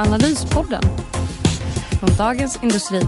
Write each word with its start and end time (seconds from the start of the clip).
Analyspodden 0.00 0.82
från 2.00 2.10
Dagens 2.18 2.58
Industri. 2.62 3.00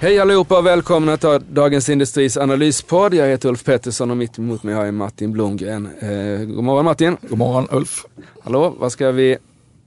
Hej 0.00 0.18
allihopa 0.18 0.58
och 0.58 0.66
välkomna 0.66 1.16
till 1.16 1.40
Dagens 1.50 1.88
Industris 1.88 2.36
analyspodd. 2.36 3.14
Jag 3.14 3.26
heter 3.26 3.48
Ulf 3.48 3.64
Pettersson 3.64 4.10
och 4.10 4.16
mitt 4.16 4.38
emot 4.38 4.62
mig 4.62 4.74
har 4.74 4.84
jag 4.84 4.94
Martin 4.94 5.32
Blomgren. 5.32 5.88
Eh, 6.00 6.44
god 6.44 6.64
morgon 6.64 6.84
Martin. 6.84 7.16
God 7.28 7.38
morgon 7.38 7.68
Ulf. 7.70 8.04
Hallå, 8.44 8.74
vad 8.78 8.92
ska 8.92 9.10
vi 9.10 9.36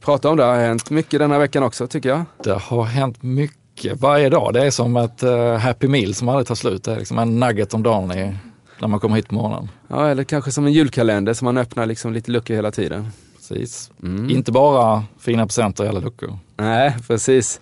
prata 0.06 0.30
om? 0.30 0.38
Det 0.38 0.44
har 0.44 0.56
hänt 0.56 0.90
mycket 0.90 1.20
den 1.20 1.32
här 1.32 1.40
veckan 1.40 1.64
också 1.64 1.88
tycker 1.88 2.10
jag. 2.10 2.24
Det 2.44 2.54
har 2.54 2.84
hänt 2.84 3.24
mycket 3.24 4.02
varje 4.02 4.30
dag. 4.30 4.54
Det 4.54 4.66
är 4.66 4.72
som 4.72 4.98
ett 4.98 5.24
uh, 5.24 5.54
happy 5.54 5.88
meal 5.88 6.14
som 6.14 6.30
aldrig 6.30 6.48
tar 6.48 6.56
slut. 6.56 6.84
Det 6.84 6.92
är 6.92 6.98
liksom 6.98 7.20
en 7.20 7.40
nugget 7.40 7.74
om 7.74 7.84
dagen 7.84 8.12
i, 8.12 8.36
när 8.80 8.88
man 8.88 9.00
kommer 9.00 9.16
hit 9.16 9.28
på 9.28 9.36
morgonen. 9.36 9.70
Ja, 9.88 10.10
eller 10.10 10.24
kanske 10.24 10.52
som 10.52 10.66
en 10.66 10.74
julkalender 10.74 11.34
som 11.34 11.46
man 11.46 11.58
öppnar 11.58 11.86
liksom 11.86 12.14
lite 12.14 12.32
luckor 12.32 12.56
hela 12.56 12.72
tiden. 12.72 13.08
Precis. 13.50 13.92
Mm. 14.04 14.30
Inte 14.30 14.52
bara 14.52 15.04
fina 15.20 15.46
presenter 15.46 15.86
i 15.86 15.88
alla 15.88 16.00
luckor. 16.00 16.38
Nej, 16.58 16.96
precis. 17.08 17.62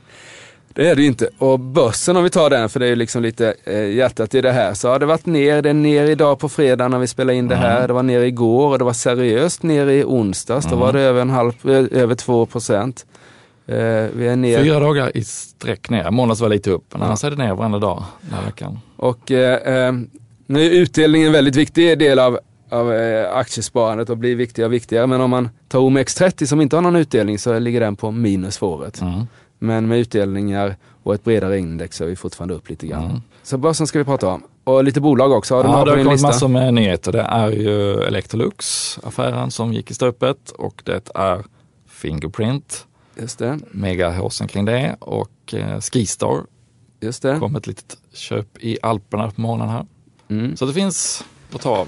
Det 0.74 0.90
är 0.90 0.96
det 0.96 1.02
ju 1.02 1.08
inte. 1.08 1.30
Och 1.38 1.60
börsen 1.60 2.18
om 2.18 2.24
vi 2.24 2.30
tar 2.30 2.50
den, 2.50 2.70
för 2.70 2.80
det 2.80 2.86
är 2.86 2.90
ju 2.90 2.96
liksom 2.96 3.22
lite 3.22 3.54
eh, 3.64 3.92
hjärtat 3.92 4.36
i 4.36 4.42
det 4.42 4.52
här, 4.52 4.74
så 4.74 4.90
har 4.90 5.00
det 5.00 5.06
varit 5.06 5.26
ner. 5.26 5.62
Det 5.62 5.70
är 5.70 5.74
ner 5.74 6.06
idag 6.06 6.40
på 6.40 6.50
fredag 6.50 6.88
när 6.88 7.00
vi 7.00 7.08
spelar 7.08 7.34
in 7.34 7.48
det 7.48 7.56
här. 7.56 7.76
Mm. 7.76 7.88
Det 7.88 7.94
var 7.94 8.04
ner 8.04 8.22
igår 8.22 8.70
och 8.70 8.80
det 8.80 8.86
var 8.86 8.94
seriöst 8.94 9.64
ner 9.64 9.88
i 9.88 10.04
onsdags. 10.04 10.66
Mm. 10.66 10.80
Då 10.80 10.86
var 10.86 10.94
det 10.94 11.02
över, 11.02 11.22
en 11.22 11.30
halv, 11.30 11.54
över 11.92 12.16
2 12.16 12.46
procent. 12.46 13.06
Eh, 13.68 13.76
vi 14.14 14.28
är 14.28 14.36
ner. 14.36 14.64
Fyra 14.64 14.80
dagar 14.80 15.18
i 15.18 15.24
sträck 15.24 15.90
ner. 15.90 16.12
Måndags 16.12 16.42
var 16.42 16.50
lite 16.50 16.72
upp, 16.72 16.86
men 16.92 17.02
annars 17.02 17.24
är 17.24 17.32
det 17.32 17.38
ner 17.38 17.54
varenda 17.54 17.80
dag 17.80 18.04
den 18.22 18.34
här 18.34 18.46
veckan. 18.46 18.80
Och 18.96 19.32
eh, 19.32 19.88
eh 19.88 19.94
nu 20.46 20.66
är 20.66 20.70
utdelningen 20.70 21.28
en 21.28 21.34
väldigt 21.34 21.56
viktig 21.56 22.00
del 22.00 22.20
av 22.20 22.40
av 22.70 22.94
eh, 22.94 23.38
aktiesparandet 23.38 24.10
och 24.10 24.18
blir 24.18 24.36
viktigare 24.36 24.68
och 24.68 24.74
viktigare. 24.74 25.08
Men 25.08 25.22
om 25.22 25.30
man 25.30 25.50
tar 25.68 25.80
OMX30 25.80 26.46
som 26.46 26.62
inte 26.62 26.78
har 26.78 26.82
någon 26.82 26.96
utdelning 26.96 27.40
så 27.40 27.60
ligger 27.60 27.80
den 27.80 27.96
på 27.96 28.12
minus 28.12 28.58
för 28.58 28.68
året. 28.68 29.02
Mm. 29.02 29.28
Men 29.60 29.88
med 29.88 30.00
utdelningar 30.00 30.76
och 31.04 31.14
ett 31.14 31.24
bredare 31.24 31.60
index 31.60 31.98
så 31.98 32.04
är 32.04 32.08
vi 32.08 32.16
fortfarande 32.16 32.54
upp 32.54 32.70
lite 32.70 32.88
grann. 32.88 33.06
Mm. 33.06 33.22
Så 33.44 33.58
börsen 33.58 33.88
ska 33.88 34.00
vi 34.00 34.06
prata 34.06 34.28
om. 34.28 34.44
Och 34.64 34.84
lite 34.84 35.02
bolag 35.02 35.32
också. 35.32 35.56
Har 35.56 35.64
du 35.64 35.70
ja, 35.70 35.86
det 35.86 35.92
har 35.92 36.04
kommit 36.04 36.22
massor 36.22 36.48
med 36.48 36.74
nyheter. 36.74 37.12
Det 37.12 37.22
är 37.22 37.50
ju 37.50 37.94
Electrolux, 38.02 39.00
affären 39.04 39.52
som 39.52 39.74
gick 39.74 39.92
i 39.92 39.94
stöpet 39.94 40.52
och 40.52 40.82
det 40.86 41.10
är 41.16 41.44
Fingerprint. 41.88 42.86
Just 43.22 43.40
det. 43.40 43.60
Megahåsen 43.72 44.48
kring 44.48 44.66
det 44.66 44.96
och 45.00 45.54
eh, 45.54 45.80
Skistar. 45.80 46.44
Just 47.02 47.22
det. 47.22 47.40
kom 47.40 47.56
ett 47.56 47.68
litet 47.68 47.98
köp 48.14 48.58
i 48.60 48.78
Alperna 48.82 49.32
på 49.32 49.42
morgonen 49.42 49.70
här. 49.70 49.86
Mm. 50.30 50.58
Så 50.58 50.66
det 50.66 50.74
finns 50.74 51.26
att 51.54 51.62
ta 51.62 51.70
av. 51.70 51.88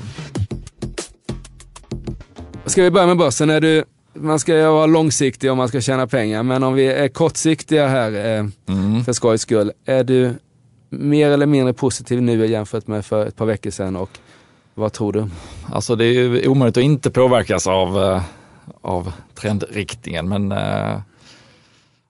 Ska 2.72 2.84
vi 2.84 2.92
börja 2.92 3.08
med 3.08 3.18
börsen? 3.18 3.50
Är 3.50 3.62
du, 3.62 3.84
man 4.14 4.40
ska 4.40 4.58
ju 4.58 4.66
vara 4.66 4.86
långsiktig 4.86 5.52
om 5.52 5.58
man 5.58 5.68
ska 5.68 5.82
tjäna 5.82 6.08
pengar, 6.08 6.44
men 6.44 6.64
om 6.64 6.74
vi 6.74 6.86
är 6.86 7.08
kortsiktiga 7.08 7.88
här 7.88 8.12
eh, 8.12 8.46
mm. 8.68 9.04
för 9.04 9.14
skojs 9.14 9.42
skull. 9.42 9.72
Är 9.86 10.04
du 10.04 10.34
mer 10.90 11.30
eller 11.30 11.46
mindre 11.46 11.74
positiv 11.74 12.22
nu 12.22 12.48
jämfört 12.48 12.88
med 12.88 13.06
för 13.06 13.26
ett 13.26 13.36
par 13.36 13.46
veckor 13.46 13.70
sedan 13.70 13.96
och 13.96 14.10
vad 14.74 14.94
tror 14.94 15.14
du? 15.14 15.28
Alltså 15.72 15.96
det 15.96 16.06
är 16.06 16.12
ju 16.12 16.48
omöjligt 16.48 16.78
att 16.78 16.84
inte 16.84 17.12
påverkas 17.12 17.68
av, 17.68 18.04
eh, 18.04 18.22
av 18.82 19.14
trendriktningen, 19.36 20.30
men 20.30 20.52
eh, 20.52 21.00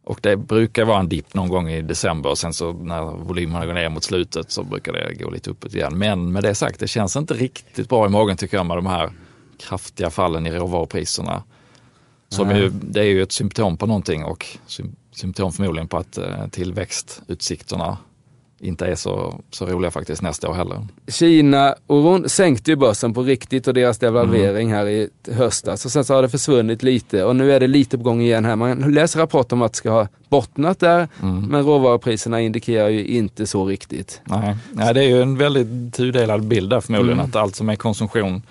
och 0.04 0.20
det 0.22 0.38
brukar 0.38 0.86
vara 0.86 1.00
en 1.00 1.10
dipp 1.10 1.34
någon 1.34 1.50
gång 1.50 1.70
i 1.70 1.82
december 1.82 2.30
och 2.30 2.38
sen 2.38 2.54
så 2.54 2.74
när 2.74 3.02
volymerna 3.02 3.66
går 3.66 3.74
ner 3.74 3.90
mot 3.90 4.04
slutet 4.04 4.52
så 4.52 4.64
brukar 4.64 4.94
det 4.94 5.14
gå 5.24 5.30
lite 5.30 5.50
uppåt 5.50 5.74
igen. 5.74 5.98
Men 5.98 6.32
med 6.32 6.44
det 6.44 6.56
sagt, 6.56 6.80
det 6.80 6.88
känns 6.88 7.16
inte 7.16 7.34
riktigt 7.34 7.90
bra 7.90 8.06
i 8.06 8.10
magen 8.10 8.38
tycker 8.38 8.58
jag 8.58 8.66
med 8.66 8.78
de 8.78 8.86
här 8.86 9.12
kraftiga 9.62 10.10
fallen 10.10 10.48
i 10.48 10.52
råvarupriserna. 10.52 11.44
Som 12.30 12.56
ju, 12.56 12.70
det 12.70 13.00
är 13.00 13.06
ju 13.06 13.22
ett 13.22 13.32
symptom 13.32 13.78
på 13.78 13.86
någonting 13.86 14.24
och 14.24 14.46
symptom 15.12 15.52
förmodligen 15.52 15.88
på 15.88 15.98
att 15.98 16.18
eh, 16.18 16.48
tillväxtutsikterna 16.52 17.98
inte 18.62 18.86
är 18.86 18.96
så, 18.96 19.42
så 19.52 19.66
roliga 19.66 19.92
faktiskt 19.92 20.22
nästa 20.22 20.50
år 20.50 20.54
heller. 20.54 20.88
Kina-oron 21.08 22.30
sänkte 22.30 22.72
ju 22.72 22.76
börsen 22.76 23.14
på 23.14 23.24
riktigt 23.24 23.68
och 23.68 23.74
deras 23.74 23.98
devalvering 23.98 24.70
mm. 24.70 24.78
här 24.78 24.88
i 24.88 25.10
höstas. 25.32 25.86
Och 25.86 25.92
sen 25.92 26.04
så 26.04 26.14
har 26.14 26.22
det 26.22 26.30
försvunnit 26.30 26.84
lite 26.84 27.24
och 27.24 27.36
nu 27.36 27.52
är 27.52 27.60
det 27.60 27.68
lite 27.68 27.98
på 27.98 28.04
gång 28.04 28.22
igen 28.22 28.46
här. 28.46 28.56
Man 28.56 28.94
läser 28.94 29.20
rapporter 29.20 29.56
om 29.56 29.62
att 29.62 29.72
det 29.72 29.78
ska 29.78 29.92
ha 29.92 30.08
bottnat 30.30 30.80
där, 30.80 31.08
mm. 31.22 31.42
men 31.42 31.64
råvarupriserna 31.64 32.42
indikerar 32.42 32.90
ju 32.90 33.06
inte 33.06 33.48
så 33.48 33.66
riktigt. 33.66 34.22
Nej, 34.24 34.56
Nej 34.72 34.94
det 34.94 35.04
är 35.04 35.08
ju 35.08 35.22
en 35.22 35.38
väldigt 35.38 35.94
tudelad 35.94 36.44
bild 36.44 36.70
där 36.70 36.82
förmodligen, 36.82 37.20
mm. 37.20 37.30
att 37.30 37.36
allt 37.36 37.56
som 37.56 37.70
är 37.70 37.76
konsumtion 37.76 38.42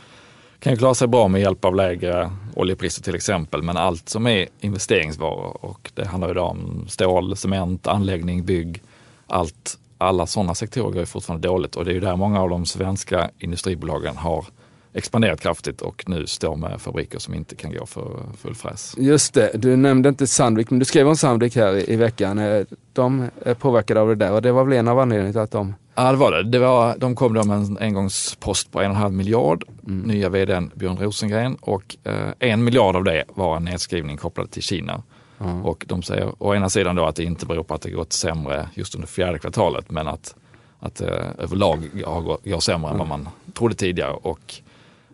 kan 0.61 0.73
ju 0.73 0.77
klara 0.77 0.95
sig 0.95 1.09
bra 1.09 1.29
med 1.29 1.41
hjälp 1.41 1.65
av 1.65 1.75
lägre 1.75 2.31
oljepriser 2.55 3.03
till 3.03 3.15
exempel, 3.15 3.63
men 3.63 3.77
allt 3.77 4.09
som 4.09 4.27
är 4.27 4.49
investeringsvaror 4.61 5.65
och 5.65 5.91
det 5.95 6.07
handlar 6.07 6.29
ju 6.29 6.35
då 6.35 6.43
om 6.43 6.87
stål, 6.89 7.37
cement, 7.37 7.87
anläggning, 7.87 8.45
bygg, 8.45 8.83
allt, 9.27 9.79
alla 9.99 10.27
sådana 10.27 10.55
sektorer 10.55 10.91
går 10.91 11.01
ju 11.01 11.07
fortfarande 11.07 11.49
dåligt 11.49 11.77
och 11.77 11.85
det 11.85 11.91
är 11.91 11.95
ju 11.95 12.01
där 12.01 12.17
många 12.17 12.41
av 12.41 12.51
de 12.51 12.67
svenska 12.67 13.31
industribolagen 13.39 14.17
har 14.17 14.45
expanderat 14.93 15.41
kraftigt 15.41 15.83
och 15.83 16.05
nu 16.07 16.27
står 16.27 16.57
med 16.57 16.81
fabriker 16.81 17.19
som 17.19 17.35
inte 17.35 17.57
kan 17.57 17.73
gå 17.73 17.87
för 17.87 18.23
full 18.39 18.55
fräs. 18.55 18.95
Just 18.99 19.35
det, 19.35 19.51
du 19.55 19.77
nämnde 19.77 20.09
inte 20.09 20.27
Sandvik 20.27 20.71
men 20.71 20.79
du 20.79 20.85
skrev 20.85 21.09
om 21.09 21.17
Sandvik 21.17 21.57
här 21.57 21.77
i, 21.77 21.93
i 21.93 21.97
veckan. 21.97 22.39
Eh, 22.39 22.65
de 22.93 23.31
är 23.43 23.55
påverkade 23.55 24.01
av 24.01 24.09
det 24.09 24.15
där 24.15 24.33
och 24.33 24.43
det 24.43 24.53
var 24.53 24.65
väl 24.65 24.79
en 24.79 24.89
av 24.89 24.99
anledningarna 24.99 25.33
till 25.33 25.41
att 25.41 25.51
de 25.51 25.75
Ja 25.95 26.11
det 26.13 26.19
var 26.19 26.33
det. 26.33 26.43
det 26.43 26.59
var, 26.59 26.97
de 26.99 27.15
kom 27.15 27.35
då 27.35 27.45
med 27.45 27.57
en 27.57 27.79
engångspost 27.81 28.73
på 28.73 28.81
en 28.81 28.91
och 28.91 28.97
en 28.97 29.03
halv 29.03 29.15
miljard, 29.15 29.65
mm. 29.87 30.01
nya 30.01 30.29
vdn 30.29 30.71
Björn 30.75 30.97
Rosengren 30.97 31.57
och 31.61 31.97
eh, 32.05 32.31
en 32.39 32.65
miljard 32.65 32.97
av 32.97 33.05
det 33.05 33.25
var 33.29 33.57
en 33.57 33.65
nedskrivning 33.65 34.17
kopplad 34.17 34.51
till 34.51 34.63
Kina. 34.63 35.03
Mm. 35.41 35.65
Och 35.65 35.85
de 35.89 36.03
säger 36.03 36.33
å 36.39 36.55
ena 36.55 36.69
sidan 36.69 36.97
då 36.97 37.05
att 37.05 37.17
det 37.17 37.25
inte 37.25 37.47
beror 37.47 37.63
på 37.63 37.75
att 37.75 37.83
det 37.83 37.91
gått 37.91 38.13
sämre 38.13 38.69
just 38.75 38.95
under 38.95 39.09
fjärde 39.09 39.39
kvartalet 39.39 39.91
men 39.91 40.09
att, 40.09 40.35
att 40.79 41.01
eh, 41.01 41.09
överlag 41.39 41.91
går, 41.93 42.51
går 42.51 42.61
sämre 42.61 42.91
mm. 42.91 42.93
än 42.93 43.09
vad 43.09 43.19
man 43.19 43.29
trodde 43.53 43.75
tidigare. 43.75 44.13
Och 44.13 44.55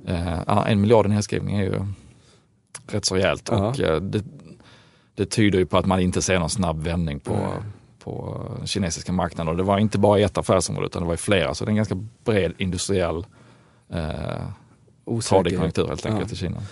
eh, 0.06 0.68
en 0.68 0.80
miljard 0.80 1.06
i 1.06 1.08
nedskrivning 1.08 1.56
är 1.56 1.62
ju 1.62 1.80
rätt 2.86 3.04
så 3.04 3.14
rejält. 3.14 3.48
Och, 3.48 3.80
eh, 3.80 4.00
det, 4.00 4.24
det 5.14 5.26
tyder 5.26 5.58
ju 5.58 5.66
på 5.66 5.78
att 5.78 5.86
man 5.86 6.00
inte 6.00 6.22
ser 6.22 6.38
någon 6.38 6.50
snabb 6.50 6.82
vändning 6.82 7.20
på 7.20 7.52
på 8.06 8.42
kinesiska 8.64 9.12
marknaden. 9.12 9.48
Och 9.48 9.56
det 9.56 9.62
var 9.62 9.78
inte 9.78 9.98
bara 9.98 10.18
ett 10.18 10.38
affärsområde 10.38 10.86
utan 10.86 11.02
det 11.02 11.06
var 11.06 11.14
i 11.14 11.16
flera. 11.16 11.54
Så 11.54 11.64
det 11.64 11.68
är 11.68 11.70
en 11.70 11.76
ganska 11.76 11.94
bred 12.24 12.52
industriell 12.58 13.26
eh, 13.92 15.20
tradig 15.28 15.56
konjunktur 15.56 15.88
helt 15.88 16.06
enkelt 16.06 16.30
ja. 16.30 16.34
i 16.34 16.36
Kina. 16.36 16.62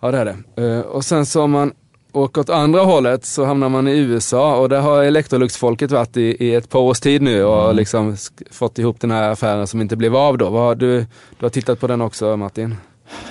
Ja 0.00 0.10
det 0.10 0.18
är 0.18 0.24
det. 0.24 0.62
Uh, 0.62 0.80
och 0.80 1.04
sen 1.04 1.26
så 1.26 1.42
om 1.42 1.50
man 1.50 1.72
åker 2.12 2.40
åt 2.40 2.50
andra 2.50 2.80
hållet 2.80 3.24
så 3.24 3.44
hamnar 3.44 3.68
man 3.68 3.88
i 3.88 3.98
USA 3.98 4.56
och 4.56 4.68
där 4.68 4.80
har 4.80 5.02
Electrolux-folket 5.02 5.90
varit 5.90 6.16
i, 6.16 6.36
i, 6.46 6.54
ett 6.54 6.68
par 6.68 6.80
års 6.80 7.00
tid 7.00 7.22
nu 7.22 7.44
och 7.44 7.64
mm. 7.64 7.76
liksom 7.76 8.16
fått 8.50 8.78
ihop 8.78 9.00
den 9.00 9.10
här 9.10 9.30
affären 9.30 9.66
som 9.66 9.80
inte 9.80 9.96
blev 9.96 10.16
av 10.16 10.38
då. 10.38 10.50
Vad, 10.50 10.78
du, 10.78 11.06
du 11.38 11.44
har 11.44 11.50
tittat 11.50 11.80
på 11.80 11.86
den 11.86 12.00
också 12.00 12.36
Martin? 12.36 12.76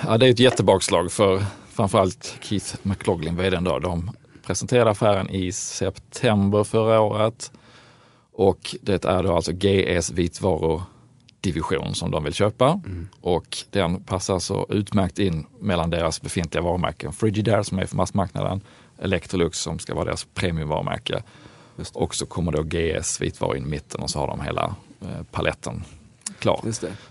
Ja 0.07 0.17
det 0.17 0.27
är 0.27 0.29
ett 0.29 0.39
jättebakslag 0.39 1.11
för 1.11 1.43
framförallt 1.73 2.37
Keith 2.41 2.75
McLaughlin, 2.81 3.35
vdn 3.35 3.63
då. 3.63 3.79
De 3.79 4.11
presenterade 4.45 4.91
affären 4.91 5.29
i 5.29 5.51
september 5.51 6.63
förra 6.63 7.01
året. 7.01 7.51
Och 8.33 8.75
det 8.81 9.05
är 9.05 9.23
då 9.23 9.35
alltså 9.35 9.51
GEs 9.51 10.11
vitvarudivision 11.41 11.95
som 11.95 12.11
de 12.11 12.23
vill 12.23 12.33
köpa. 12.33 12.81
Mm. 12.85 13.07
Och 13.21 13.57
den 13.71 14.03
passar 14.03 14.39
så 14.39 14.65
utmärkt 14.69 15.19
in 15.19 15.45
mellan 15.59 15.89
deras 15.89 16.21
befintliga 16.21 16.63
varumärken. 16.63 17.13
Frigidaire 17.13 17.63
som 17.63 17.79
är 17.79 17.85
för 17.85 17.95
massmarknaden, 17.95 18.61
Electrolux 19.01 19.59
som 19.59 19.79
ska 19.79 19.95
vara 19.95 20.05
deras 20.05 20.27
premiumvarumärke. 20.33 21.23
Och 21.93 22.15
så 22.15 22.25
kommer 22.25 22.51
då 22.51 22.63
GEs 22.63 23.21
vitvaror 23.21 23.57
in 23.57 23.63
i 23.63 23.69
mitten 23.69 24.01
och 24.01 24.09
så 24.09 24.19
har 24.19 24.27
de 24.27 24.41
hela 24.41 24.75
eh, 25.01 25.23
paletten 25.31 25.83
klar. 26.39 26.61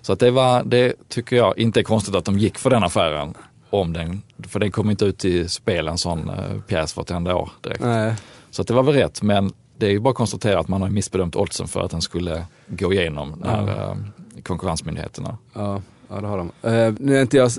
Så 0.02 0.12
att 0.12 0.20
det, 0.20 0.30
var, 0.30 0.64
det 0.64 0.94
tycker 1.08 1.36
jag 1.36 1.58
inte 1.58 1.80
är 1.80 1.84
konstigt 1.84 2.14
att 2.14 2.24
de 2.24 2.38
gick 2.38 2.58
för 2.58 2.70
den 2.70 2.84
affären 2.84 3.34
om 3.70 3.92
den, 3.92 4.22
för 4.48 4.60
den 4.60 4.70
kommer 4.70 4.90
inte 4.90 5.04
ut 5.04 5.24
i 5.24 5.48
spel 5.48 5.88
en 5.88 5.98
sån 5.98 6.30
uh, 6.30 6.60
pjäs 6.60 6.96
vartenda 6.96 7.34
år 7.34 7.50
direkt. 7.62 7.80
Nej. 7.80 8.14
Så 8.50 8.62
att 8.62 8.68
det 8.68 8.74
var 8.74 8.82
väl 8.82 8.94
rätt, 8.94 9.22
men 9.22 9.52
det 9.78 9.86
är 9.86 9.90
ju 9.90 10.00
bara 10.00 10.10
att 10.10 10.16
konstatera 10.16 10.60
att 10.60 10.68
man 10.68 10.82
har 10.82 10.90
missbedömt 10.90 11.36
oddsen 11.36 11.68
för 11.68 11.80
att 11.80 11.90
den 11.90 12.02
skulle 12.02 12.44
gå 12.66 12.92
igenom 12.92 13.34
när 13.44 13.68
ja. 13.68 13.90
uh, 13.90 14.42
konkurrensmyndigheterna 14.42 15.38
ja. 15.52 15.82
Ja, 16.10 16.20
det 16.20 16.26
har 16.26 16.38
de. 16.38 16.50
Eh, 16.62 16.94
nu 16.98 17.16
är 17.16 17.22
inte 17.22 17.36
jag 17.36 17.50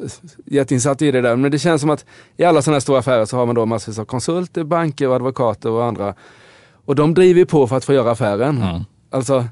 jätteinsatt 0.45 1.01
i 1.01 1.12
det 1.12 1.21
där, 1.21 1.36
men 1.36 1.51
det 1.51 1.60
känns 1.60 1.81
som 1.81 1.89
att 1.89 2.06
i 2.38 2.44
alla 2.44 2.62
sådana 2.62 2.75
här 2.75 2.80
stora 2.80 3.00
affärer 3.00 3.25
så 3.25 3.38
har 3.38 3.45
man 3.45 3.56
då 3.56 3.66
massvis 3.66 4.00
av 4.00 4.06
konsulter, 4.06 4.63
banker 4.63 5.07
och 5.07 5.16
advokater 5.16 5.69
och 5.69 5.86
andra. 5.86 6.13
Och 6.86 6.95
de 6.95 7.13
driver 7.13 7.45
på 7.45 7.68
för 7.68 7.77
att 7.77 7.86
få 7.86 7.94
göra 7.94 8.12
affären. 8.12 8.57
Mm. 8.57 8.81
Alltså, 9.10 9.45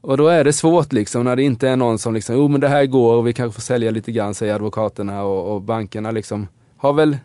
och 0.00 0.16
då 0.16 0.28
är 0.28 0.44
det 0.44 0.52
svårt 0.52 0.92
liksom 0.92 1.24
när 1.24 1.36
det 1.36 1.42
inte 1.42 1.68
är 1.68 1.76
någon 1.76 1.98
som 1.98 2.14
liksom, 2.14 2.36
jo 2.36 2.48
men 2.48 2.60
det 2.60 2.68
här 2.68 2.86
går 2.86 3.14
och 3.14 3.26
vi 3.26 3.32
kanske 3.32 3.54
får 3.54 3.62
sälja 3.62 3.90
lite 3.90 4.12
grann, 4.12 4.34
säger 4.34 4.54
advokaterna 4.54 5.22
och, 5.22 5.54
och 5.54 5.62
bankerna 5.62 6.10
liksom 6.10 6.48
har 6.76 6.92
väl 6.92 7.16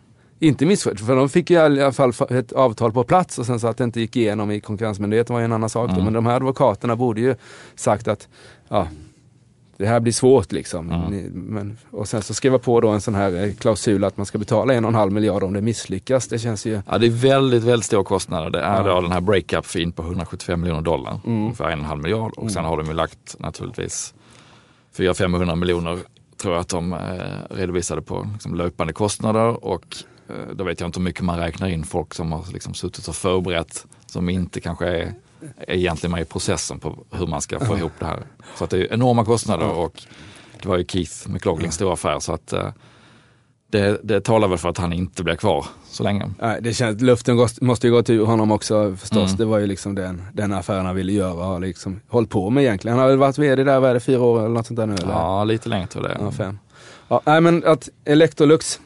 inte 0.44 0.66
misskött, 0.66 1.00
för 1.00 1.16
de 1.16 1.30
fick 1.30 1.50
ju 1.50 1.56
i 1.56 1.60
alla 1.60 1.92
fall 1.92 2.13
ett 2.30 2.51
avtal 2.51 2.92
på 2.92 3.04
plats 3.04 3.40
och 3.40 3.45
sen 3.45 3.60
så 3.60 3.68
att 3.68 3.78
det 3.78 3.84
inte 3.84 4.00
gick 4.00 4.16
igenom 4.16 4.51
i 4.51 4.60
konkurrensmyndigheten 4.62 5.34
var 5.34 5.40
ju 5.42 5.45
en 5.45 5.51
annan 5.54 5.69
sak. 5.69 5.88
Då. 5.90 5.94
Mm. 5.94 6.04
Men 6.04 6.13
de 6.13 6.25
här 6.25 6.36
advokaterna 6.36 6.95
borde 6.95 7.22
ju 7.22 7.36
sagt 7.75 8.07
att 8.07 8.28
ja, 8.69 8.88
det 9.78 9.86
här 9.88 10.00
blir 10.00 10.13
svårt 10.13 10.51
liksom. 10.51 10.92
Mm. 10.92 11.24
Men, 11.34 11.78
och 11.92 12.07
sen 12.07 12.22
så 12.22 12.34
skriva 12.34 12.60
på 12.60 12.81
då 12.81 12.90
en 12.90 13.01
sån 13.01 13.16
här 13.16 13.44
eh, 13.48 13.54
klausul 13.54 14.04
att 14.04 14.18
man 14.18 14.25
ska 14.25 14.38
betala 14.38 14.74
en 14.74 14.86
och 14.86 14.90
en 14.90 14.95
halv 14.95 15.12
miljard 15.12 15.44
om 15.44 15.54
det 15.54 15.62
misslyckas. 15.62 16.28
Det 16.28 16.40
känns 16.40 16.66
ju... 16.66 16.81
Ja, 16.89 16.98
det 16.98 17.06
är 17.07 17.10
väldigt, 17.12 17.63
väldigt 17.63 17.86
stora 17.86 18.04
kostnader. 18.04 18.50
Det 18.50 18.60
är 18.60 18.78
Ja. 18.88 18.96
då 18.96 19.01
den 19.01 19.12
här 19.12 19.22
breakup 19.22 19.66
fin 19.66 19.92
på 19.92 20.01
175 20.04 20.62
miljoner 20.62 20.81
dollar, 20.81 21.19
Mm. 21.25 21.42
ungefär 21.44 21.66
en 21.66 21.72
och 21.72 21.84
en 21.84 21.86
halv 21.86 22.01
miljard. 22.01 22.34
Och 22.38 22.51
sen 22.51 22.66
har 22.66 22.78
de 22.78 22.88
ju 22.88 22.94
lagt 22.94 23.36
naturligtvis 23.39 24.13
400-500 24.98 25.56
miljoner 25.56 26.00
tror 26.42 26.54
jag 26.54 26.62
att 26.62 26.69
de 26.69 26.94
eh, 26.94 27.00
redovisade 27.50 28.01
på 28.01 28.28
liksom, 28.34 28.56
löpande 28.56 28.94
kostnader 28.94 29.66
och 29.66 29.86
då 30.54 30.64
vet 30.64 30.80
jag 30.80 30.88
inte 30.88 31.00
hur 31.00 31.04
mycket 31.04 31.22
man 31.22 31.40
räknar 31.40 31.68
in 31.68 31.84
folk 31.84 32.14
som 32.14 32.32
har 32.32 32.46
liksom, 32.54 32.74
suttit 32.74 33.08
och 33.08 33.16
förberett 33.16 33.86
som 34.06 34.30
inte 34.30 34.62
kanske 34.62 34.88
är, 34.88 35.14
är 35.58 35.76
egentligen 35.76 36.12
med 36.12 36.22
i 36.22 36.26
processen 36.26 36.80
på 36.80 37.06
hur 37.12 37.28
man 37.28 37.42
ska 37.42 37.60
få 37.60 37.78
ihop 37.78 37.92
det 38.00 38.06
här. 38.06 38.24
Så 38.56 38.64
att 38.64 38.70
det 38.70 38.78
är 38.78 38.94
enorma 38.94 39.26
kostnader 39.26 39.70
och 39.70 40.04
det 40.62 40.70
var 40.70 40.78
ju 40.78 40.86
Keith 40.86 41.30
McLaughlins 41.30 41.76
stora 41.76 41.94
affär 41.94 42.20
så 42.20 42.34
att 42.34 42.54
eh, 42.54 42.70
det, 43.74 44.00
det 44.04 44.22
talar 44.22 44.48
väl 44.48 44.58
för 44.58 44.70
att 44.70 44.78
han 44.78 44.94
inte 44.94 45.24
blir 45.24 45.36
kvar 45.36 45.66
så 45.86 46.04
länge. 46.04 46.30
Nej, 46.40 46.60
det 46.62 46.74
känns, 46.74 47.02
luften 47.02 47.48
måste 47.62 47.88
ju 47.88 47.94
gått 47.94 48.10
ur 48.10 48.26
honom 48.26 48.52
också 48.52 48.96
förstås. 48.96 49.30
Mm. 49.30 49.38
Det 49.38 49.46
var 49.46 49.60
ju 49.60 49.68
liksom 49.68 49.96
den, 49.96 50.24
den 50.34 50.54
affären 50.54 50.86
han 50.86 50.96
ville 50.96 51.12
göra 51.12 51.34
och 51.34 51.46
har 51.46 51.60
liksom 51.60 52.02
hållit 52.08 52.30
på 52.30 52.50
med 52.50 52.64
egentligen. 52.64 52.98
Han 52.98 53.02
har 53.04 53.10
väl 53.10 53.20
varit 53.20 53.38
vd 53.38 53.64
där, 53.64 53.80
vad 53.80 53.90
är 53.90 53.94
det, 53.94 54.00
fyra 54.00 54.22
år 54.22 54.40
eller 54.40 54.50
något 54.50 54.68
sånt 54.68 54.78
där 54.78 54.86
nu? 54.86 54.94
Eller? 54.94 55.14
Ja, 55.14 55.44
lite 55.44 55.70
längre 55.70 55.88
tror 55.88 56.10
jag 56.10 56.18
det. 56.18 56.24
Ja, 56.24 56.32
fem. 56.32 56.60
Ja, 57.08 57.22
nej 57.26 57.42
men 57.42 57.64
att 57.66 57.90
Electrolux 58.06 58.80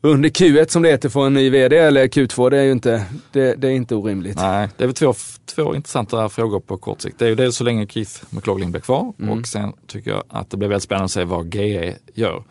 under 0.00 0.28
Q1 0.28 0.68
som 0.70 0.82
det 0.82 0.88
heter 0.88 1.08
får 1.08 1.26
en 1.26 1.34
ny 1.34 1.50
vd 1.50 1.76
eller 1.78 2.08
Q2 2.08 2.50
det 2.50 2.58
är 2.58 2.62
ju 2.62 2.72
inte, 2.72 3.04
det, 3.32 3.54
det 3.54 3.68
är 3.68 3.72
inte 3.72 3.94
orimligt. 3.94 4.36
Nej, 4.36 4.68
det 4.76 4.84
är 4.84 4.88
väl 4.88 4.94
två, 4.94 5.14
två 5.54 5.74
intressanta 5.74 6.28
frågor 6.28 6.60
på 6.60 6.76
kort 6.76 7.00
sikt. 7.00 7.18
Det 7.18 7.24
är 7.24 7.28
ju 7.28 7.34
dels 7.34 7.56
så 7.56 7.64
länge 7.64 7.86
Keith 7.86 8.12
McLaughlin 8.30 8.70
blir 8.70 8.80
kvar 8.80 9.12
Mm. 9.20 9.38
och 9.38 9.46
sen 9.46 9.72
tycker 9.86 10.10
jag 10.10 10.22
att 10.28 10.50
det 10.50 10.56
blir 10.56 10.68
väldigt 10.68 10.82
spännande 10.82 11.04
att 11.04 11.10
se 11.10 11.24
vad 11.24 11.54
GE 11.54 11.94
gör. 12.14 12.42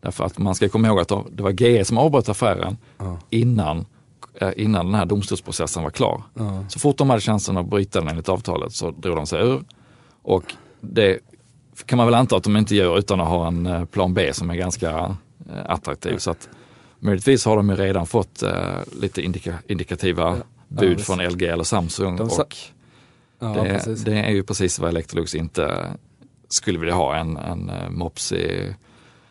Därför 0.00 0.24
att 0.24 0.38
man 0.38 0.54
ska 0.54 0.68
komma 0.68 0.88
ihåg 0.88 1.00
att 1.00 1.08
de- 1.08 1.26
det 1.32 1.42
var 1.42 1.50
GE 1.62 1.84
som 1.84 1.98
avbröt 1.98 2.28
affären 2.28 2.76
Ja. 2.98 3.18
innan, 3.30 3.86
eh, 4.40 4.50
innan 4.56 4.86
den 4.86 4.94
här 4.94 5.06
domstolsprocessen 5.06 5.82
var 5.82 5.90
klar. 5.90 6.22
Ja. 6.34 6.64
Så 6.68 6.78
fort 6.78 6.96
de 6.96 7.10
hade 7.10 7.20
chansen 7.22 7.56
att 7.56 7.66
bryta 7.66 7.98
den 8.00 8.08
enligt 8.08 8.28
avtalet 8.28 8.72
så 8.72 8.90
drog 8.90 9.16
de 9.16 9.26
sig 9.26 9.42
ur. 9.42 9.62
Och 10.22 10.54
det 10.80 11.18
kan 11.86 11.96
man 11.96 12.06
väl 12.06 12.14
anta 12.14 12.36
att 12.36 12.44
de 12.44 12.56
inte 12.56 12.74
gör 12.76 12.98
utan 12.98 13.20
att 13.20 13.28
ha 13.28 13.46
en 13.46 13.66
eh, 13.66 13.84
plan 13.84 14.14
B 14.14 14.32
som 14.32 14.50
är 14.50 14.54
ganska 14.54 14.90
eh, 14.90 15.64
attraktiv. 15.66 16.16
Så 16.18 16.30
att 16.30 16.48
möjligtvis 17.00 17.44
har 17.44 17.56
de 17.56 17.70
ju 17.70 17.76
redan 17.76 18.06
fått 18.06 18.42
eh, 18.42 18.52
lite 19.00 19.22
indika, 19.22 19.54
indikativa 19.66 20.36
bud 20.68 20.96
visst. 20.96 21.06
från 21.06 21.18
LG 21.18 21.46
eller 21.46 21.64
Samsung. 21.64 22.16
De 22.16 22.22
och 22.22 22.56
Ja, 23.42 23.48
det, 23.48 23.68
precis. 23.68 24.00
det 24.04 24.14
är 24.14 24.30
ju 24.30 24.42
precis 24.42 24.78
vad 24.78 24.88
Electrolux 24.88 25.34
inte 25.34 25.86
skulle 26.48 26.78
vilja 26.78 26.94
ha. 26.94 27.16
En, 27.16 27.36
en 27.36 27.70
eh, 27.70 27.90
mopsig 27.90 28.74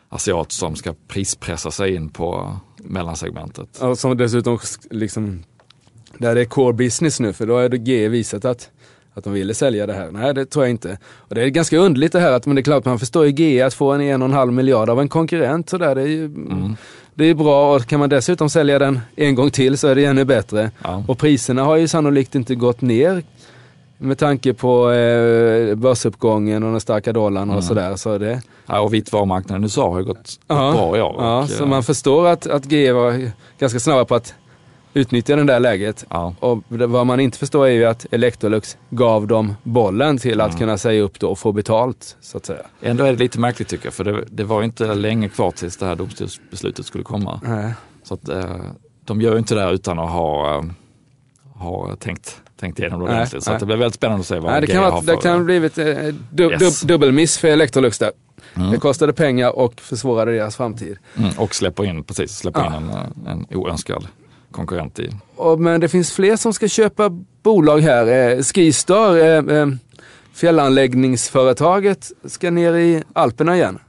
asiat 0.10 0.51
som 0.51 0.75
ska 0.75 0.94
prispressa 1.07 1.71
sig 1.71 1.95
in 1.95 2.10
på 2.10 2.57
mellansegmentet. 2.77 3.77
Ja, 3.81 3.95
som 3.95 4.18
dessutom 4.18 4.60
liksom, 4.92 5.44
där 6.18 6.36
det 6.36 6.42
är 6.42 6.45
core 6.45 6.74
business 6.74 7.19
nu 7.19 7.33
för 7.33 7.48
då 7.48 7.54
har 7.56 7.69
det 7.69 7.77
G 7.77 8.07
visat 8.07 8.45
att, 8.45 8.69
att 9.13 9.24
de 9.24 9.33
ville 9.33 9.54
sälja 9.54 9.86
det 9.86 9.94
här. 9.94 10.12
Nej 10.12 10.33
det 10.33 10.45
tror 10.45 10.66
jag 10.66 10.69
inte. 10.71 10.98
Och 11.16 11.36
det 11.36 11.44
är 11.44 11.48
ganska 11.48 11.77
underligt 11.77 12.12
det 12.12 12.19
här 12.19 12.31
att, 12.31 12.45
men 12.45 12.56
det 12.56 12.62
är 12.62 12.63
klart 12.63 12.86
man 12.86 13.00
förstår 13.00 13.25
ju 13.25 13.31
G 13.31 13.62
att 13.62 13.74
få 13.74 13.92
en 13.92 14.01
en 14.01 14.21
och 14.21 14.27
en 14.27 14.33
halv 14.33 14.54
miljard 14.54 14.89
av 14.89 15.00
en 15.00 15.10
konkurrent 15.10 15.69
sådär, 15.69 15.95
det 15.95 16.01
är 16.01 16.07
ju 16.07 16.25
Mm. 16.25 16.75
Det 17.19 17.25
är 17.30 17.33
bra 17.33 17.75
och 17.75 17.86
kan 17.86 18.00
man 18.00 18.10
dessutom 18.10 18.50
sälja 18.50 18.80
den 18.80 19.00
en 19.16 19.36
gång 19.36 19.51
till 19.51 19.77
så 19.77 19.88
är 19.88 19.95
det 19.95 20.06
ännu 20.06 20.25
bättre. 20.25 20.71
Ja. 20.83 21.04
Och 21.07 21.18
priserna 21.18 21.63
har 21.63 21.75
ju 21.75 21.88
sannolikt 21.88 22.36
inte 22.36 22.56
gått 22.56 22.81
ner 22.81 23.24
med 23.98 24.18
tanke 24.18 24.54
på 24.54 24.92
eh, 24.92 25.75
börsuppgången 25.75 26.63
och 26.63 26.71
den 26.71 26.81
starka 26.81 27.13
dollarn 27.13 27.50
och 27.50 27.54
Mm. 27.56 27.62
sådär. 27.62 27.95
Så 27.95 28.18
det, 28.18 28.42
Ja, 28.68 28.80
och 28.80 28.94
vitvarumarknaden 28.94 29.63
i 29.63 29.66
USA 29.66 29.89
har 29.92 30.00
ju 30.00 30.06
gått, 30.06 30.18
gått 30.18 30.38
Ja. 30.48 30.71
bra 30.75 30.98
i 30.98 31.01
år. 31.01 31.16
ja, 31.19 31.39
och, 31.42 31.50
så 31.50 31.63
eh, 31.63 31.69
man 31.69 31.83
förstår 31.83 32.27
att, 32.27 32.48
att 32.48 32.66
G 32.66 32.92
var 32.92 33.31
ganska 33.60 33.80
snabba 33.80 34.06
på 34.06 34.16
att 34.16 34.33
utnyttja 34.94 35.36
det 35.36 35.44
där 35.44 35.60
läget. 35.60 36.06
ja. 36.10 36.36
Och 36.40 36.64
vad 36.70 37.08
man 37.08 37.20
inte 37.20 37.38
förstår 37.38 37.68
är 37.68 37.72
ju 37.72 37.86
att 37.86 38.06
Electrolux 38.12 38.78
gav 38.90 39.28
dem 39.28 39.54
bollen 39.64 40.18
till 40.18 40.42
att 40.42 40.48
Mm. 40.50 40.60
kunna 40.60 40.78
säga 40.78 41.02
upp 41.02 41.20
då 41.20 41.30
och 41.30 41.40
få 41.40 41.52
betalt 41.52 42.18
så 42.22 42.38
att 42.38 42.46
säga. 42.46 42.62
Ändå 42.82 43.04
är 43.04 43.12
det 43.14 43.20
lite 43.20 43.40
märkligt 43.40 43.68
tycker 43.68 43.86
jag, 43.86 43.94
för 43.94 44.04
det, 44.04 44.24
det 44.30 44.44
var 44.44 44.64
inte 44.64 44.94
länge 44.96 45.30
kvar 45.30 45.52
tills 45.52 45.78
det 45.78 45.86
här 45.86 45.96
domstolsbeslutet 45.96 46.86
skulle 46.86 47.04
komma. 47.04 47.40
Nej. 47.44 47.74
Så 48.04 48.14
att, 48.14 48.30
eh, 48.30 48.56
de 49.06 49.22
gör 49.22 49.32
ju 49.32 49.38
inte 49.38 49.56
det 49.56 49.62
här 49.62 49.72
utan 49.72 50.00
att 50.00 50.10
ha, 50.10 50.56
eh, 50.58 50.64
ha 51.54 51.96
tänkt, 51.96 52.42
tänkt 52.60 52.80
igenom 52.80 53.00
det 53.00 53.06
ordentligt. 53.06 53.44
Så 53.44 53.58
det 53.60 53.66
blir 53.66 53.76
väldigt 53.76 53.96
spännande 53.96 54.20
att 54.22 54.28
se 54.28 54.40
vad 54.40 54.52
Nej, 54.52 54.62
det 54.62 54.68
kan, 54.68 54.84
har 54.84 55.02
för... 55.02 55.08
det 55.16 55.18
kan 55.22 55.38
ha 55.38 55.44
blivit 55.44 55.78
eh, 55.78 55.86
dub, 56.32 56.52
Yes. 56.52 56.82
dub, 56.82 56.88
dubbelmiss 56.88 57.38
för 57.38 57.48
Electrolux 57.48 58.00
där. 58.00 58.12
Mm. 58.56 58.72
Det 58.72 58.78
kostade 58.78 59.14
pengar 59.14 59.50
och 59.60 59.82
försvårade 59.82 60.32
deras 60.32 60.56
framtid. 60.56 60.98
Mm, 61.18 61.30
och 61.38 61.56
släpper 61.56 61.86
in, 61.86 62.04
precis, 62.04 62.32
släpper 62.38 62.60
Ja. 62.60 62.68
in 62.68 62.74
en, 62.74 62.90
eh, 62.90 63.32
en 63.32 63.46
oönskad 63.58 64.08
konkurrent 64.51 65.00
i. 65.00 65.10
Men 65.57 65.81
det 65.81 65.90
finns 65.90 66.12
fler 66.12 66.36
som 66.36 66.54
ska 66.54 66.68
köpa 66.68 67.10
bolag 67.44 67.80
här. 67.80 68.07
Eh, 68.38 68.42
Skistar, 68.44 69.18
eh, 69.18 69.57
eh, 69.62 69.68
fjällanläggningsföretaget, 70.34 72.12
ska 72.25 72.51
ner 72.51 72.74
i 72.74 73.04
Alperna 73.13 73.56
igen. 73.56 73.80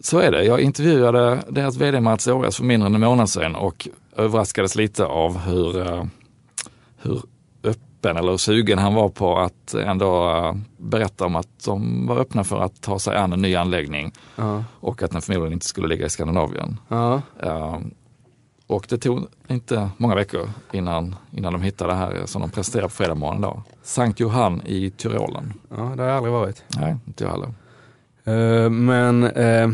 Så 0.00 0.18
är 0.18 0.30
det. 0.32 0.44
Jag 0.44 0.60
intervjuade 0.60 1.38
deras 1.48 1.76
vd 1.76 2.00
Mats 2.00 2.26
Åres 2.28 2.56
för 2.56 2.64
mindre 2.64 2.86
än 2.86 2.94
en 2.94 3.00
månad 3.00 3.30
sedan 3.30 3.54
och 3.56 3.88
överraskades 4.16 4.76
lite 4.76 5.04
av 5.04 5.38
hur, 5.38 5.72
hur 7.02 7.22
öppen 7.64 8.16
eller 8.16 8.36
sugen 8.36 8.78
han 8.78 8.94
var 8.94 9.08
på 9.08 9.38
att 9.38 9.74
ändå 9.74 10.32
berätta 10.76 11.26
om 11.26 11.36
att 11.36 11.48
de 11.64 12.06
var 12.06 12.18
öppna 12.18 12.44
för 12.44 12.60
att 12.60 12.80
ta 12.82 12.98
sig 12.98 13.16
an 13.16 13.32
en 13.32 13.42
ny 13.42 13.54
anläggning 13.54 14.12
Ja. 14.36 14.64
och 14.80 15.02
att 15.02 15.10
den 15.10 15.22
förmodligen 15.22 15.52
inte 15.52 15.66
skulle 15.66 15.88
ligga 15.88 16.06
i 16.06 16.10
Skandinavien. 16.10 16.80
Ja. 16.88 17.22
Eh, 17.42 17.78
Och 18.72 18.86
det 18.88 18.98
tog 18.98 19.26
inte 19.48 19.90
många 19.96 20.14
veckor 20.14 20.50
innan, 20.72 21.16
innan 21.32 21.52
de 21.52 21.62
hittade 21.62 21.92
det 21.92 21.96
här 21.96 22.22
som 22.26 22.42
de 22.42 22.50
presenterade 22.50 22.88
på 22.88 22.94
fredag 22.94 23.14
morgon. 23.14 23.40
Då. 23.40 23.62
Sankt 23.82 24.20
Johann 24.20 24.62
i 24.66 24.90
Tyrolen. 24.90 25.52
ja, 25.68 25.76
det 25.96 26.02
har 26.02 26.08
jag 26.08 26.16
aldrig 26.16 26.32
varit. 26.32 26.64
Nej, 26.76 26.96
inte 27.06 27.24
jag 27.24 27.30
heller. 27.30 27.48
Eh, 28.24 28.70
men 28.70 29.24
eh, 29.24 29.68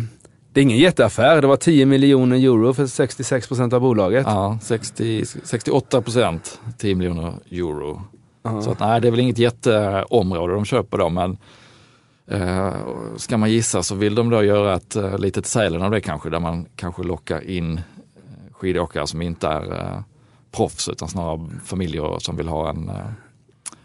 det 0.53 0.61
är 0.61 0.63
ingen 0.63 0.79
jätteaffär. 0.79 1.41
Det 1.41 1.47
var 1.47 1.57
10 1.57 1.87
miljoner 1.87 2.37
euro 2.37 2.75
för 2.75 2.87
66 2.87 3.49
procent 3.49 3.73
av 3.73 3.81
bolaget. 3.81 4.27
Ja, 4.27 4.59
60, 4.63 5.25
68 5.27 6.03
procent, 6.03 6.61
10 6.79 6.95
miljoner 6.95 7.35
euro. 7.51 8.03
Ja. 8.43 8.63
Så 8.63 8.71
att, 8.71 8.81
nej, 8.81 9.01
det 9.01 9.09
är 9.09 9.11
väl 9.11 9.21
inget 9.21 9.39
jätteområde 9.39 10.55
de 10.55 10.65
köper 10.65 10.99
då, 10.99 11.09
men 11.09 11.37
eh, 12.27 12.73
ska 13.17 13.37
man 13.37 13.51
gissa 13.51 13.83
så 13.83 13.95
vill 13.95 14.15
de 14.15 14.31
då 14.31 14.43
göra 14.43 14.75
ett 14.75 14.97
eh, 14.97 15.19
litet 15.19 15.47
Sälen 15.47 15.83
av 15.83 15.91
det 15.91 16.01
kanske, 16.01 16.31
där 16.31 16.41
man 16.41 16.67
kanske 16.77 17.03
lockar 17.03 17.51
in 17.51 17.81
skidåkare 18.61 19.07
som 19.07 19.23
inte 19.23 19.47
är 19.47 19.73
eh, 19.81 20.01
proffs 20.53 20.89
utan 20.89 21.09
snarare 21.09 21.41
familjer 21.65 22.19
som 22.19 22.37
vill 22.37 22.49
ha 22.49 22.71
en, 22.71 22.89
eh, 22.89 23.07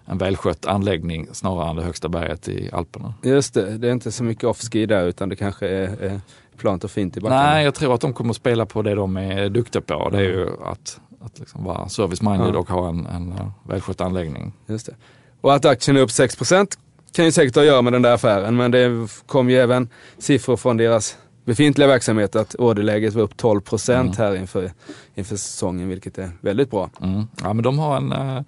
en 0.06 0.18
välskött 0.18 0.66
anläggning 0.66 1.28
snarare 1.32 1.70
än 1.70 1.76
det 1.76 1.84
högsta 1.84 2.10
berget 2.10 2.48
i 2.48 2.70
Alperna. 2.74 3.14
Just 3.24 3.54
det, 3.54 3.78
det 3.78 3.88
är 3.88 3.92
inte 3.92 4.12
så 4.12 4.24
mycket 4.24 4.44
off-ski 4.44 4.86
där 4.86 5.04
utan 5.06 5.30
det 5.30 5.36
kanske 5.36 5.68
är, 5.68 6.02
är 6.04 6.22
plant 6.58 6.84
och 6.84 6.92
fint 6.92 7.18
i 7.18 7.20
backarna. 7.20 7.44
Nej, 7.44 7.64
jag 7.64 7.76
tror 7.76 7.94
att 7.94 8.02
de 8.02 8.14
kommer 8.14 8.30
att 8.30 8.36
spela 8.36 8.66
på 8.66 8.82
det 8.82 8.96
de 8.96 9.18
är 9.18 9.50
duktiga 9.50 9.82
på. 9.82 10.10
Det 10.10 10.18
är 10.18 10.22
ju 10.22 10.48
att, 10.64 11.00
att 11.22 11.40
liksom 11.40 11.64
vara 11.64 11.88
service-minded 11.88 12.54
Ja. 12.54 12.60
och 12.60 12.70
ha 12.70 12.90
en, 12.90 13.06
en 13.06 13.32
eh, 13.32 13.50
välskött 13.68 14.02
anläggning. 14.02 14.54
Just 14.68 14.86
det. 14.86 14.96
Och 15.42 15.54
att 15.54 15.66
aktien 15.66 15.98
är 15.98 16.02
upp 16.02 16.10
6% 16.10 16.78
kan 17.14 17.26
ju 17.26 17.32
säkert 17.32 17.56
ha 17.56 17.62
att 17.62 17.68
göra 17.68 17.82
med 17.82 17.94
den 17.94 18.02
där 18.02 18.14
affären 18.14 18.56
men 18.56 18.72
det 18.72 19.08
kom 19.26 19.50
ju 19.50 19.58
även 19.58 19.90
siffror 20.18 20.58
från 20.58 20.78
deras 20.78 21.18
befintliga 21.46 21.88
verksamhet 21.88 22.36
att 22.36 22.56
orderläget 22.56 23.14
var 23.14 23.22
upp 23.22 23.38
12 23.38 23.62
Mm. 23.90 24.12
här 24.18 24.36
inför, 24.36 24.72
inför 25.16 25.36
säsongen 25.36 25.90
vilket 25.90 26.18
är 26.18 26.32
väldigt 26.42 26.72
bra. 26.72 26.90
Mm. 27.02 27.28
Ja, 27.44 27.54
men 27.54 27.64
de 27.64 27.80
har 27.80 27.98
en 27.98 28.12
eh, 28.12 28.42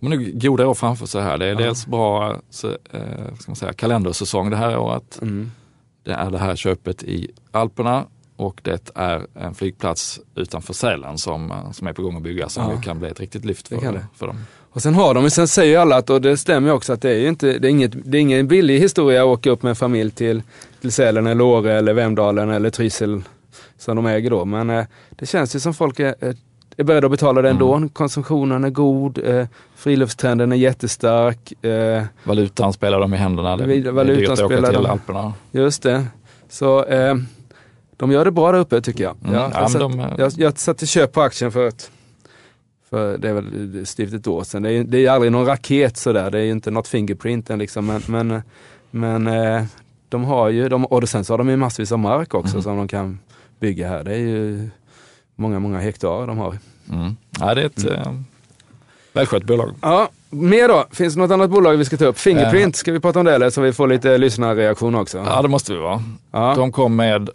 de 0.00 0.06
har 0.06 0.16
nog 0.16 0.40
goda 0.40 0.66
år 0.66 0.74
framför 0.74 1.06
sig 1.06 1.22
här. 1.22 1.38
Det 1.38 1.46
är 1.46 1.50
Ja. 1.50 1.56
dels 1.58 1.86
bra 1.86 2.36
så, 2.50 2.68
eh, 2.68 3.34
ska 3.38 3.50
man 3.50 3.56
säga, 3.56 3.72
kalendersäsong 3.72 4.50
det 4.50 4.56
här 4.56 4.78
året. 4.78 5.18
Mm. 5.22 5.50
Det 6.04 6.12
är 6.12 6.30
det 6.30 6.38
här 6.38 6.56
köpet 6.56 7.02
i 7.02 7.30
Alperna 7.50 8.04
och 8.36 8.60
det 8.64 8.90
är 8.94 9.26
en 9.34 9.54
flygplats 9.54 10.20
utanför 10.34 10.72
Sälen 10.74 11.18
som, 11.18 11.50
eh, 11.50 11.70
som 11.70 11.86
är 11.86 11.92
på 11.92 12.02
gång 12.02 12.16
att 12.16 12.22
byggas 12.22 12.52
som 12.52 12.70
Ja. 12.70 12.80
kan 12.80 12.98
bli 12.98 13.08
ett 13.08 13.20
riktigt 13.20 13.44
lyft 13.44 13.68
för, 13.68 14.04
för 14.14 14.26
dem. 14.26 14.36
Och 14.70 14.82
sen 14.82 14.94
har 14.94 15.14
de, 15.14 15.20
men 15.22 15.30
sen 15.30 15.48
säger 15.48 15.78
alla 15.78 15.96
att, 15.96 16.10
och 16.10 16.20
det 16.20 16.36
stämmer 16.36 16.72
också, 16.72 16.92
att 16.92 17.02
det 17.02 17.10
är 17.10 17.18
ju 17.18 17.28
inte, 17.28 17.58
det 17.58 17.68
är 17.68 17.70
inget, 17.70 17.92
det 18.04 18.18
är 18.18 18.20
ingen 18.20 18.48
billig 18.48 18.80
historia 18.80 19.22
att 19.22 19.26
åka 19.26 19.50
upp 19.50 19.62
med 19.62 19.70
en 19.70 19.76
familj 19.76 20.10
till, 20.10 20.42
till 20.80 20.92
Sälen 20.92 21.26
eller 21.26 21.44
Åre 21.44 21.78
eller 21.78 21.94
Vemdalen 21.94 22.50
eller 22.50 22.70
Trysil 22.70 23.22
som 23.78 23.96
de 23.96 24.06
äger 24.06 24.30
då. 24.30 24.44
Men 24.44 24.70
eh, 24.70 24.84
det 25.10 25.26
känns 25.26 25.56
ju 25.56 25.60
som 25.60 25.74
folk 25.74 26.00
är, 26.00 26.14
är, 26.76 26.84
beredda 26.84 27.06
att 27.06 27.10
betala 27.10 27.42
det 27.42 27.50
ändå. 27.50 27.88
Konsumtionen 27.92 28.64
är 28.64 28.70
god, 28.70 29.18
eh, 29.24 29.46
friluftstrenden 29.76 30.52
är 30.52 30.56
jättestark. 30.56 31.64
Eh, 31.64 32.04
Valutan 32.24 32.72
spelar 32.72 33.00
dem 33.00 33.14
i 33.14 33.16
händerna. 33.16 33.56
Det, 33.56 33.64
Vid- 33.64 33.84
det 33.84 33.88
är 33.88 33.92
valutan 33.92 34.20
dyrt 34.20 34.30
att 34.30 34.40
åka 34.40 34.56
spelar 34.56 34.72
till. 34.72 34.86
Alperna. 34.86 35.34
just 35.50 35.82
det. 35.82 36.06
Så 36.48 36.84
eh, 36.84 37.14
de 37.96 38.12
gör 38.12 38.24
det 38.24 38.30
bra 38.30 38.52
där 38.52 38.58
uppe 38.58 38.80
tycker 38.80 39.04
jag. 39.04 39.16
Mm. 39.22 39.34
Jag, 39.34 39.42
Ja, 39.42 39.60
jag, 39.60 39.70
satt, 39.70 39.80
de, 39.80 40.00
eh, 40.00 40.06
jag, 40.18 40.32
jag 40.36 40.58
satte 40.58 40.86
köp 40.86 41.12
på 41.12 41.22
aktien 41.22 41.52
för 41.52 41.68
ett 41.68 41.90
för 42.90 43.18
det 43.18 43.28
är 43.28 43.32
väl 43.32 43.86
styvt 43.86 44.14
ett 44.14 44.26
år 44.26 44.44
sedan. 44.44 44.62
Det 44.62 44.72
är, 44.72 44.84
det 44.84 45.06
är 45.06 45.10
aldrig 45.10 45.32
någon 45.32 45.46
raket 45.46 45.96
sådär. 45.96 46.30
Det 46.30 46.38
är 46.38 46.42
ju 46.42 46.50
inte 46.50 46.70
något 46.70 46.88
fingerprint 46.88 47.50
än 47.50 47.58
liksom. 47.58 47.86
Men, 47.86 48.02
men, 48.06 48.42
men 48.90 49.26
eh, 49.26 49.64
de 50.08 50.24
har 50.24 50.48
ju, 50.48 50.68
de, 50.68 50.84
och 50.84 51.08
sen 51.08 51.24
så 51.24 51.32
har 51.32 51.38
de 51.38 51.48
ju 51.48 51.56
massvis 51.56 51.92
av 51.92 51.98
mark 51.98 52.34
också 52.34 52.54
Mm. 52.54 52.62
som 52.62 52.76
de 52.76 52.88
kan 52.88 53.18
bygga 53.60 53.88
här. 53.88 54.04
Det 54.04 54.12
är 54.14 54.18
ju 54.18 54.68
många, 55.36 55.58
många 55.58 55.78
hektar 55.78 56.26
de 56.26 56.38
har. 56.38 56.58
Mm. 56.92 57.16
Ja, 57.40 57.54
det 57.54 57.62
är 57.62 57.66
ett 57.66 57.84
eh, 57.90 58.12
välskött 59.12 59.44
bolag. 59.44 59.70
Ja, 59.82 60.08
mer 60.30 60.68
då? 60.68 60.84
Finns 60.90 61.14
det 61.14 61.20
något 61.20 61.30
annat 61.30 61.50
bolag 61.50 61.76
vi 61.76 61.84
ska 61.84 61.96
ta 61.96 62.04
upp? 62.04 62.18
Fingerprint, 62.18 62.76
ska 62.76 62.92
vi 62.92 63.00
prata 63.00 63.18
om 63.18 63.24
det 63.24 63.34
eller 63.34 63.50
så 63.50 63.60
vi 63.60 63.72
får 63.72 63.86
lite 63.88 64.18
lyssnarreaktion 64.18 64.94
också? 64.94 65.18
Ja, 65.18 65.42
det 65.42 65.48
måste 65.48 65.72
vi 65.72 65.78
vara. 65.78 66.02
Ja. 66.30 66.54
De 66.56 66.72
kom 66.72 66.96
med 66.96 67.30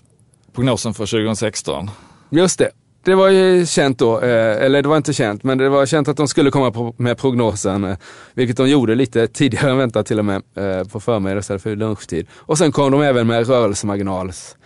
prognosen 0.56 0.94
för 0.94 1.06
2016. 1.06 1.90
Just 2.30 2.60
det. 2.60 2.70
Det 3.06 3.16
var 3.16 3.30
ju 3.30 3.66
känt 3.66 4.00
då, 4.00 4.20
eh, 4.20 4.66
eller 4.66 4.82
det 4.82 4.90
var 4.90 4.98
inte 4.98 5.14
känt, 5.14 5.44
men 5.44 5.58
det 5.58 5.70
var 5.70 5.86
känt 5.86 6.08
att 6.08 6.18
de 6.18 6.28
skulle 6.28 6.52
komma 6.52 6.94
med 6.98 7.18
prognosen, 7.18 7.84
eh, 7.84 7.98
vilket 8.34 8.58
de 8.58 8.70
gjorde 8.70 8.96
lite 8.96 9.28
tidigare 9.28 9.72
än 9.72 9.78
väntat 9.78 10.06
till 10.06 10.20
och 10.20 10.26
med, 10.26 10.42
eh, 10.56 10.88
på 10.88 11.00
förmiddagen 11.00 11.40
istället 11.40 11.64
för 11.64 11.76
lunchtid. 11.76 12.28
Och 12.34 12.58
sen 12.58 12.72
kom 12.72 12.92
de 12.92 13.02
även 13.02 13.28
med 13.28 13.48
rörelsemarginals 13.48 14.58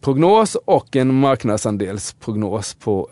prognos 0.00 0.56
och 0.64 0.96
en 0.96 1.14
marknadsandelsprognos 1.14 2.74
på 2.74 3.08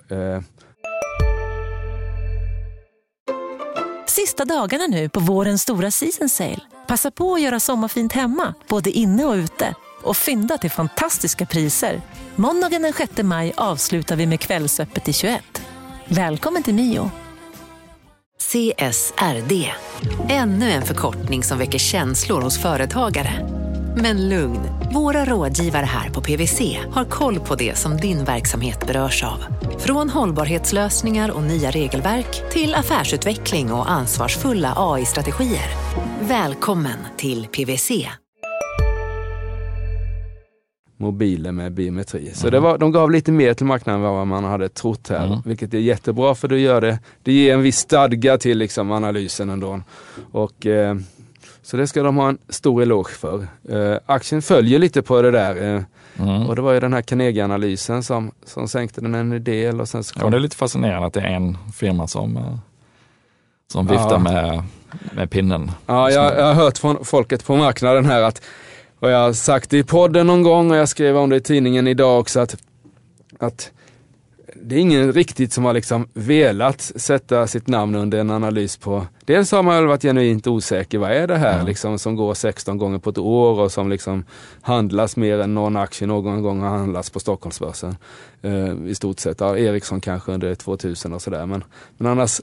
Sista 4.07 4.45
dagarna 4.45 4.87
nu 4.87 5.09
på 5.09 5.21
vårens 5.21 5.63
stora 5.63 5.91
season 5.91 6.29
sale. 6.29 6.61
Passa 6.89 7.11
på 7.11 7.35
att 7.35 7.43
göra 7.43 7.61
sommarfint 7.61 8.13
hemma, 8.13 8.55
både 8.69 8.91
inne 8.91 9.25
och 9.25 9.35
ute. 9.35 9.75
Och 10.07 10.17
fynda 10.17 10.59
till 10.59 10.71
fantastiska 10.71 11.47
priser. 11.47 12.03
Måndagen 12.37 12.83
den 12.83 12.93
6 12.93 13.13
maj 13.23 13.53
avslutar 13.57 14.17
vi 14.17 14.27
med 14.27 14.41
Kvällsöppet 14.41 15.09
i 15.09 15.13
21. 15.13 15.43
Välkommen 16.09 16.63
till 16.63 16.75
Mio. 16.75 17.11
CSRD. 18.39 19.73
Ännu 20.29 20.71
en 20.71 20.83
förkortning 20.83 21.43
som 21.43 21.59
väcker 21.59 21.79
känslor 21.79 22.41
hos 22.41 22.63
företagare. 22.63 23.33
Men 23.97 24.29
lugn, 24.29 24.61
våra 24.95 25.25
rådgivare 25.25 25.87
här 25.87 26.11
på 26.11 26.21
PWC 26.21 26.79
har 26.93 27.05
koll 27.05 27.41
på 27.41 27.55
det 27.55 27.79
som 27.79 27.97
din 27.97 28.25
verksamhet 28.25 28.87
berörs 28.87 29.25
av. 29.25 29.45
Från 29.79 30.11
hållbarhetslösningar 30.11 31.31
och 31.31 31.43
nya 31.43 31.71
regelverk 31.71 32.51
till 32.51 32.75
affärsutveckling 32.75 33.73
och 33.73 33.91
ansvarsfulla 33.91 34.75
AI-strategier. 34.77 35.71
Välkommen 36.21 36.99
till 37.17 37.47
PWC 37.47 37.91
mobiler 40.97 41.53
med 41.53 41.73
biometri. 41.73 42.31
Så 42.35 42.51
det 42.51 42.61
var, 42.61 42.79
de 42.79 42.93
gav 42.93 43.11
lite 43.11 43.33
mer 43.33 43.55
till 43.55 43.67
marknaden 43.67 44.03
än 44.05 44.11
vad 44.11 44.27
man 44.27 44.45
hade 44.45 44.69
trott 44.69 45.09
här, 45.09 45.27
Mm. 45.27 45.39
vilket 45.45 45.75
är 45.75 45.79
jättebra 45.79 46.35
för 46.35 46.49
det 46.49 46.59
gör 46.59 46.81
det, 46.81 46.99
det 47.23 47.33
ger 47.33 47.55
en 47.55 47.63
viss 47.63 47.79
stadga 47.79 48.39
till 48.39 48.59
liksom 48.59 48.93
analysen 48.93 49.51
ändå. 49.51 49.81
Och, 50.33 50.67
eh, 50.67 50.97
så 51.63 51.77
det 51.77 51.87
ska 51.87 52.03
de 52.03 52.17
ha 52.17 52.29
en 52.29 52.39
stor 52.49 52.83
eloge 52.83 53.11
för. 53.11 53.47
Eh, 53.69 53.99
aktien 54.07 54.43
följer 54.43 54.79
lite 54.79 55.03
på 55.03 55.23
det 55.23 55.31
där 55.31 55.75
eh, 55.77 55.83
Mm. 56.19 56.47
och 56.47 56.57
det 56.57 56.63
var 56.63 56.73
ju 56.73 56.81
den 56.81 56.93
här 56.93 57.03
Carnegie-analysen 57.03 58.03
som, 58.03 58.31
som 58.45 58.69
sänkte 58.69 59.01
den 59.01 59.15
en 59.15 59.45
del 59.45 59.81
och 59.81 59.89
sen 59.89 60.05
så 60.05 60.13
Ja, 60.17 60.23
kom 60.23 60.31
det 60.31 60.37
är 60.37 60.41
lite 60.41 60.57
fascinerande 60.57 61.07
att 61.07 61.13
det 61.13 61.21
är 61.21 61.35
en 61.35 61.59
firma 61.75 62.07
som, 62.07 62.37
eh, 62.37 62.57
som 63.73 63.87
viftar 63.87 64.11
Ja. 64.11 64.19
med, 64.19 64.63
med 65.13 65.31
pinnen. 65.31 65.71
Ja, 65.87 66.11
jag, 66.11 66.39
jag 66.39 66.45
har 66.47 66.55
hört 66.55 66.79
från 66.79 67.05
folket 67.05 67.45
på 67.47 67.57
marknaden 67.57 68.07
här 68.07 68.23
att, 68.23 68.43
och 69.01 69.11
jag 69.11 69.19
har 69.19 69.33
sagt 69.33 69.71
det 69.71 69.79
i 69.79 69.85
podden 69.85 70.27
någon 70.27 70.43
gång 70.43 70.71
och 70.71 70.77
jag 70.77 70.89
skrev 70.89 71.17
om 71.17 71.31
det 71.31 71.37
i 71.37 71.41
tidningen 71.41 71.87
idag 71.87 72.21
också 72.21 72.41
att, 72.41 72.57
att 73.39 73.71
det 74.63 74.75
är 74.75 74.79
ingen 74.79 75.13
riktigt 75.13 75.53
som 75.53 75.65
har 75.65 75.73
liksom 75.73 76.09
velat 76.15 76.81
sätta 76.81 77.47
sitt 77.47 77.67
namn 77.69 77.95
under 77.95 78.19
en 78.19 78.31
analys 78.31 78.77
på, 78.77 79.07
dels 79.25 79.53
har 79.53 79.63
man 79.63 79.75
väl 79.77 79.87
varit 79.87 80.03
genuint 80.03 80.47
osäker, 80.47 80.99
vad 80.99 81.11
är 81.11 81.27
det 81.27 81.37
här 81.37 81.59
Ja. 81.59 81.65
liksom 81.65 81.99
som 81.99 82.17
går 82.17 82.35
16 82.35 82.79
gånger 82.79 82.99
på 82.99 83.11
ett 83.11 83.19
år 83.19 83.61
och 83.61 83.73
som 83.73 83.91
liksom 83.91 84.25
handlas 84.63 85.17
mer 85.17 85.39
än 85.39 85.55
någon 85.55 85.77
aktie 85.77 86.07
någon 86.07 86.43
gång 86.43 86.61
har 86.61 86.69
handlats 86.69 87.11
på 87.11 87.21
Stockholmsbörsen. 87.21 87.97
Eh, 88.43 88.87
I 88.87 88.95
stort 88.95 89.21
sett, 89.21 89.41
ja, 89.41 89.57
Ericsson 89.59 90.01
kanske 90.01 90.33
under 90.33 90.55
2000 90.55 91.13
och 91.13 91.23
sådär 91.23 91.47
men, 91.47 91.65
men 91.97 92.13
annars, 92.13 92.41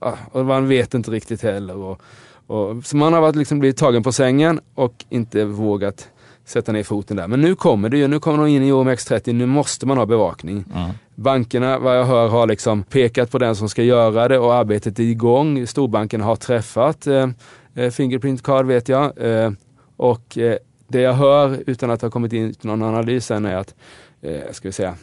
ja, 0.00 0.18
och 0.32 0.44
man 0.44 0.68
vet 0.68 0.94
inte 0.94 1.10
riktigt 1.10 1.42
heller. 1.42 1.76
Och, 1.76 2.00
och, 2.46 2.84
så 2.84 2.96
man 2.96 3.12
har 3.12 3.20
varit 3.20 3.36
liksom 3.36 3.58
blivit 3.58 3.76
tagen 3.76 4.02
på 4.02 4.12
sängen 4.12 4.60
och 4.74 5.04
inte 5.08 5.44
vågat 5.44 6.08
sätta 6.44 6.72
ner 6.72 6.82
foten 6.82 7.16
där. 7.16 7.28
Men 7.28 7.40
nu 7.40 7.54
kommer 7.54 7.88
det 7.88 7.98
ju, 7.98 8.08
nu 8.08 8.20
kommer 8.20 8.38
de 8.38 8.46
in 8.48 8.62
i 8.62 8.72
OMX30, 8.72 9.32
nu 9.32 9.46
måste 9.46 9.86
man 9.86 9.98
ha 9.98 10.06
bevakning. 10.06 10.64
Mm. 10.74 10.90
Bankerna, 11.14 11.78
vad 11.78 11.98
jag 11.98 12.04
hör, 12.04 12.28
har 12.28 12.46
liksom 12.46 12.82
pekat 12.82 13.30
på 13.30 13.38
den 13.38 13.56
som 13.56 13.68
ska 13.68 13.82
göra 13.82 14.28
det 14.28 14.38
och 14.38 14.54
arbetet 14.54 14.98
är 14.98 15.02
igång. 15.02 15.66
Storbankerna 15.66 16.24
har 16.24 16.36
träffat 16.36 17.06
eh, 17.06 17.28
eh, 17.74 17.90
Fingerprint 17.90 18.42
Card 18.42 18.66
vet 18.66 18.88
jag. 18.88 19.18
Eh, 19.18 19.50
och 19.96 20.38
eh, 20.38 20.56
det 20.88 21.00
jag 21.00 21.12
hör, 21.12 21.62
utan 21.66 21.90
att 21.90 22.02
ha 22.02 22.10
kommit 22.10 22.32
in 22.32 22.54
till 22.54 22.68
någon 22.68 22.82
analys 22.82 23.30
än, 23.30 23.44
är 23.44 23.56
att, 23.56 23.74
eh, 24.22 24.52
ska 24.52 24.68
vi 24.68 24.72
säga, 24.72 24.94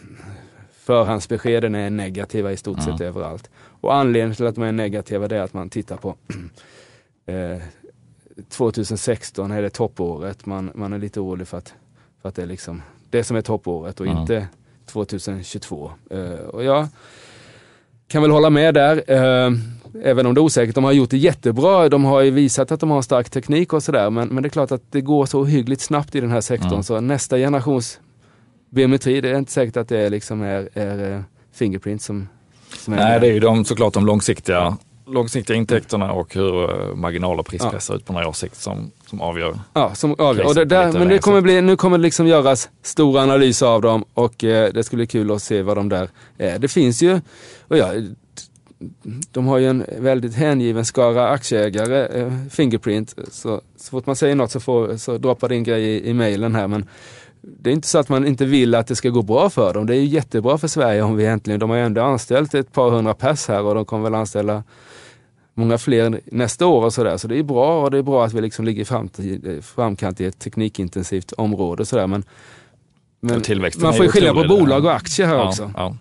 förhandsbeskeden 0.85 1.75
är 1.75 1.89
negativa 1.89 2.51
i 2.51 2.57
stort 2.57 2.83
sett 2.83 3.01
överallt. 3.01 3.49
Och 3.55 3.95
anledningen 3.95 4.35
till 4.35 4.45
att 4.45 4.55
de 4.55 4.63
är 4.63 4.71
negativa 4.71 5.27
det 5.27 5.37
är 5.37 5.41
att 5.41 5.53
man 5.53 5.69
tittar 5.69 5.97
på 5.97 6.15
eh, 7.25 7.61
2016 8.49 9.51
är 9.51 9.61
det 9.61 9.69
toppåret. 9.69 10.45
Man, 10.45 10.71
man 10.75 10.93
är 10.93 10.99
lite 10.99 11.19
orolig 11.19 11.47
för 11.47 11.57
att, 11.57 11.73
för 12.21 12.29
att 12.29 12.35
det 12.35 12.41
är 12.41 12.45
liksom 12.45 12.81
det 13.09 13.23
som 13.23 13.37
är 13.37 13.41
toppåret 13.41 13.99
och 13.99 14.05
Mm. 14.07 14.17
inte 14.17 14.47
2022. 14.85 15.91
Eh, 16.09 16.19
och 16.29 16.63
jag 16.63 16.87
kan 18.07 18.21
väl 18.21 18.31
hålla 18.31 18.49
med 18.49 18.73
där. 18.73 19.03
Eh, 19.07 19.51
även 20.03 20.25
om 20.25 20.33
det 20.33 20.39
är 20.39 20.43
osäkert. 20.43 20.75
De 20.75 20.83
har 20.83 20.91
gjort 20.91 21.09
det 21.09 21.17
jättebra. 21.17 21.89
De 21.89 22.05
har 22.05 22.21
ju 22.21 22.31
visat 22.31 22.71
att 22.71 22.79
de 22.79 22.89
har 22.91 23.01
stark 23.01 23.29
teknik 23.29 23.73
och 23.73 23.83
sådär. 23.83 24.09
Men, 24.09 24.27
men 24.27 24.43
det 24.43 24.47
är 24.47 24.51
klart 24.51 24.71
att 24.71 24.91
det 24.91 25.01
går 25.01 25.25
så 25.25 25.45
hyggligt 25.45 25.81
snabbt 25.81 26.15
i 26.15 26.21
den 26.21 26.31
här 26.31 26.41
sektorn. 26.41 26.71
Mm. 26.71 26.83
Så 26.83 26.99
nästa 27.01 27.37
generations 27.37 27.99
biometri, 28.69 29.21
det 29.21 29.29
är 29.29 29.37
inte 29.37 29.51
säkert 29.51 29.77
att 29.77 29.87
det 29.87 30.09
liksom 30.09 30.41
är, 30.41 30.69
är 30.73 31.11
eh, 31.11 31.21
Fingerprint 31.51 32.01
som, 32.01 32.27
som 32.77 32.93
är 32.93 32.97
Nej, 32.97 33.19
det 33.19 33.27
är 33.27 33.33
ju 33.33 33.39
de, 33.39 33.65
såklart 33.65 33.93
de 33.93 34.05
långsiktiga, 34.05 34.77
långsiktiga 35.05 35.57
intäkterna 35.57 36.11
och 36.11 36.35
hur 36.35 36.63
eh, 36.63 36.95
marginal 36.95 37.39
och 37.39 37.45
prispress 37.45 37.85
ser 37.85 37.95
ut 37.95 38.05
på 38.05 38.13
några 38.13 38.27
års 38.27 38.35
sikt 38.35 38.55
som, 38.55 38.91
som 39.05 39.21
avgör. 39.21 39.59
Ja, 39.73 39.95
som 39.95 40.15
avgör. 40.17 40.45
Och 40.45 40.55
det 40.55 40.65
där, 40.65 40.91
men 40.91 41.07
det 41.07 41.19
kommer 41.19 41.41
bli, 41.41 41.61
nu 41.61 41.75
kommer 41.75 41.97
det 41.97 42.01
liksom 42.01 42.27
göras 42.27 42.69
stora 42.81 43.21
analyser 43.21 43.65
av 43.65 43.81
dem 43.81 44.05
och 44.13 44.43
eh, 44.43 44.73
det 44.73 44.83
skulle 44.83 44.97
bli 44.97 45.07
kul 45.07 45.31
att 45.31 45.41
se 45.41 45.61
vad 45.61 45.77
de 45.77 45.89
där 45.89 46.09
är. 46.37 46.59
Det 46.59 46.67
finns 46.67 47.03
ju, 47.03 47.21
och 47.67 47.77
ja, 47.77 47.93
de 49.31 49.47
har 49.47 49.57
ju 49.57 49.67
en 49.67 49.85
väldigt 49.97 50.35
hängiven 50.35 50.85
skara 50.85 51.29
aktieägare, 51.29 52.21
eh, 52.21 52.31
Fingerprint. 52.51 53.15
Så, 53.31 53.61
så 53.77 53.89
fort 53.89 54.05
man 54.05 54.15
säger 54.15 54.35
något 54.35 54.51
så, 54.51 54.59
får, 54.59 54.97
så 54.97 55.17
droppar 55.17 55.49
det 55.49 55.55
in 55.55 55.63
grejer 55.63 56.03
i, 56.03 56.09
i 56.09 56.13
mejlen 56.13 56.55
här. 56.55 56.67
Men 56.67 56.85
det 57.41 57.69
är 57.69 57.73
inte 57.73 57.87
så 57.87 57.97
att 57.97 58.09
man 58.09 58.27
inte 58.27 58.45
vill 58.45 58.75
att 58.75 58.87
det 58.87 58.95
ska 58.95 59.09
gå 59.09 59.21
bra 59.21 59.49
för 59.49 59.73
dem. 59.73 59.85
Det 59.85 59.95
är 59.95 59.99
ju 59.99 60.05
jättebra 60.05 60.57
för 60.57 60.67
Sverige 60.67 61.01
om 61.01 61.15
vi 61.15 61.25
äntligen, 61.25 61.59
de 61.59 61.69
har 61.69 61.77
ju 61.77 61.83
ändå 61.83 62.01
anställt 62.01 62.53
ett 62.53 62.71
par 62.71 62.89
hundra 62.89 63.13
pers 63.13 63.47
här 63.47 63.63
och 63.63 63.75
de 63.75 63.85
kommer 63.85 64.03
väl 64.03 64.15
anställa 64.15 64.63
många 65.53 65.77
fler 65.77 66.19
nästa 66.25 66.65
år 66.67 66.85
och 66.85 66.93
sådär. 66.93 67.17
Så 67.17 67.27
det 67.27 67.37
är 67.39 67.43
bra 67.43 67.83
och 67.83 67.91
det 67.91 67.97
är 67.97 68.01
bra 68.01 68.25
att 68.25 68.33
vi 68.33 68.41
liksom 68.41 68.65
ligger 68.65 68.81
i 68.81 68.85
framtid, 68.85 69.63
framkant 69.63 70.21
i 70.21 70.25
ett 70.25 70.39
teknikintensivt 70.39 71.31
område 71.31 71.85
sådär. 71.85 72.07
Men, 72.07 72.23
men 73.19 73.41
tillväxten 73.41 73.83
man 73.83 73.93
får 73.93 74.05
ju 74.05 74.11
skilja 74.11 74.33
på 74.33 74.43
bolag 74.47 74.85
och 74.85 74.93
aktier 74.93 75.27
här 75.27 75.35
Ja, 75.35 75.47
också. 75.47 75.71
ja. 75.75 75.97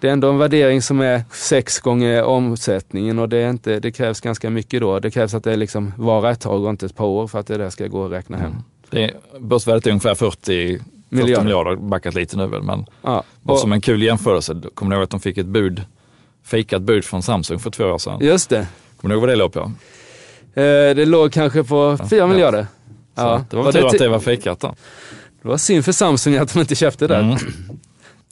Det 0.00 0.08
är 0.08 0.12
ändå 0.12 0.30
en 0.30 0.38
värdering 0.38 0.82
som 0.82 1.00
är 1.00 1.22
sex 1.32 1.78
gånger 1.80 2.22
omsättningen 2.24 3.18
och 3.18 3.28
det, 3.28 3.36
är 3.36 3.50
inte, 3.50 3.80
det 3.80 3.92
krävs 3.92 4.20
ganska 4.20 4.50
mycket 4.50 4.80
då. 4.80 4.98
Det 5.00 5.10
krävs 5.10 5.34
att 5.34 5.44
det 5.44 5.56
liksom 5.56 5.92
varar 5.96 6.30
ett 6.30 6.40
tag 6.40 6.64
och 6.64 6.70
inte 6.70 6.86
ett 6.86 6.94
par 6.96 7.06
år 7.06 7.26
för 7.26 7.38
att 7.38 7.46
det 7.46 7.58
där 7.58 7.70
ska 7.70 7.86
gå 7.86 8.04
att 8.06 8.12
räkna 8.12 8.36
hem. 8.36 8.46
Mm. 8.50 8.62
Det 8.90 9.04
är, 9.04 9.12
börsvärdet 9.40 9.86
är 9.86 9.90
ungefär 9.90 10.14
40 10.14 10.36
40 10.78 10.80
Miljarder. 11.08 11.44
miljarder, 11.44 11.76
backat 11.76 12.14
lite 12.14 12.36
nu 12.36 12.46
väl, 12.46 12.62
men 12.62 12.86
Ja, 13.02 13.22
och, 13.44 13.58
som 13.58 13.72
en 13.72 13.80
kul 13.80 14.02
jämförelse, 14.02 14.56
kommer 14.74 14.90
ni 14.90 14.94
ihåg 14.96 15.02
att 15.04 15.10
de 15.10 15.20
fick 15.20 15.38
ett 15.38 15.46
bud, 15.46 15.82
fejkat 16.44 16.82
bud 16.82 17.04
från 17.04 17.22
Samsung 17.22 17.58
för 17.58 17.70
två 17.70 17.84
år 17.84 17.98
sedan? 17.98 18.18
just 18.22 18.50
det. 18.50 18.66
Kommer 19.02 19.14
ni 19.14 19.14
ihåg 19.14 19.20
vad 19.20 19.28
det 19.28 19.36
låg 19.36 19.52
på? 19.52 19.60
Eh, 20.54 20.94
det 20.94 21.04
låg 21.04 21.32
kanske 21.32 21.64
på 21.64 21.98
4 22.10 22.18
ja. 22.18 22.26
miljarder. 22.26 22.66
Så 23.16 23.44
Det 23.50 23.56
var 23.56 23.64
väl 23.64 23.72
tur 23.72 23.86
att 23.86 23.98
det 23.98 24.08
var 24.08 24.20
fejkat 24.20 24.60
då. 24.60 24.74
Det 25.42 25.48
var 25.48 25.56
synd 25.56 25.84
för 25.84 25.92
Samsung 25.92 26.36
att 26.36 26.52
de 26.52 26.60
inte 26.60 26.74
köpte 26.74 27.06
det. 27.06 27.16
Mm. 27.16 27.36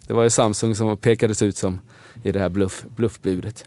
Det 0.06 0.14
var 0.14 0.22
ju 0.22 0.30
Samsung 0.30 0.74
som 0.74 0.96
pekades 0.96 1.42
ut 1.42 1.56
som 1.56 1.80
i 2.22 2.32
det 2.32 2.38
här 2.38 2.48
bluff, 2.48 2.84
bluffbudet. 2.96 3.64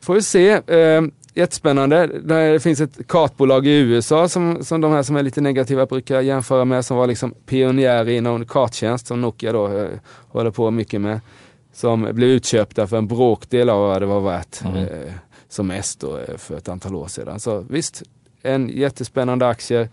Får 0.00 0.14
vi 0.14 0.22
se. 0.22 0.50
Eh, 0.50 1.02
jättespännande. 1.34 2.06
Det 2.06 2.60
finns 2.60 2.80
ett 2.80 3.08
kartbolag 3.08 3.66
i 3.66 3.70
USA 3.70 4.28
som, 4.28 4.64
som 4.64 4.80
de 4.80 4.92
här 4.92 5.02
som 5.02 5.16
är 5.16 5.22
lite 5.22 5.40
negativa 5.40 5.86
brukar 5.86 6.20
jämföra 6.20 6.64
med, 6.64 6.84
som 6.84 6.96
var 6.96 7.06
liksom 7.06 7.34
pionjär 7.46 8.08
inom 8.08 8.44
karttjänst 8.44 9.06
som 9.06 9.20
Nokia 9.20 9.52
då 9.52 9.78
eh, 9.78 9.88
håller 10.28 10.50
på 10.50 10.70
mycket 10.70 11.00
med. 11.00 11.20
Som 11.72 12.08
blev 12.12 12.28
utköpta 12.28 12.86
för 12.86 12.96
en 12.96 13.06
bråkdel 13.06 13.70
av 13.70 13.80
vad 13.80 14.02
det 14.02 14.06
var 14.06 14.20
värt 14.20 14.60
Mm. 14.64 14.76
eh, 14.76 15.12
som 15.56 15.66
mest 15.66 16.00
då, 16.00 16.18
eh, 16.18 16.36
för 16.36 16.56
ett 16.56 16.68
antal 16.68 16.94
år 16.94 17.08
sedan. 17.08 17.40
Så 17.40 17.60
visst, 17.60 18.02
en 18.42 18.68
jättespännande 18.68 19.48
aktie. 19.48 19.88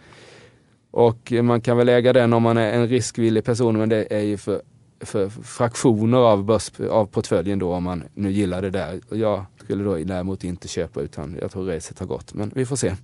Och 0.91 1.32
man 1.32 1.62
kan 1.62 1.77
väl 1.77 1.89
äga 1.89 2.13
den 2.13 2.34
om 2.34 2.43
man 2.43 2.58
är 2.58 2.72
en 2.72 2.88
riskvillig 2.88 3.43
person, 3.43 3.77
men 3.77 3.89
det 3.89 4.13
är 4.13 4.20
ju 4.20 4.38
för, 4.38 4.62
för 5.00 5.29
fraktioner 5.29 6.17
av, 6.17 6.43
börs, 6.43 6.72
av 6.89 7.05
portföljen 7.05 7.60
då 7.60 7.74
om 7.74 7.84
man 7.84 8.03
nu 8.13 8.32
gillar 8.32 8.62
det 8.62 8.70
där. 8.70 9.01
Jag 9.10 9.46
skulle 9.63 9.84
då 9.84 9.98
däremot 9.98 10.43
inte 10.43 10.67
köpa 10.67 11.01
utan 11.01 11.38
jag 11.41 11.51
tror 11.51 11.65
racet 11.65 12.00
har 12.00 12.05
gått, 12.05 12.34
men 12.34 12.51
vi 12.55 12.65
får 12.65 12.75
se. 12.75 12.96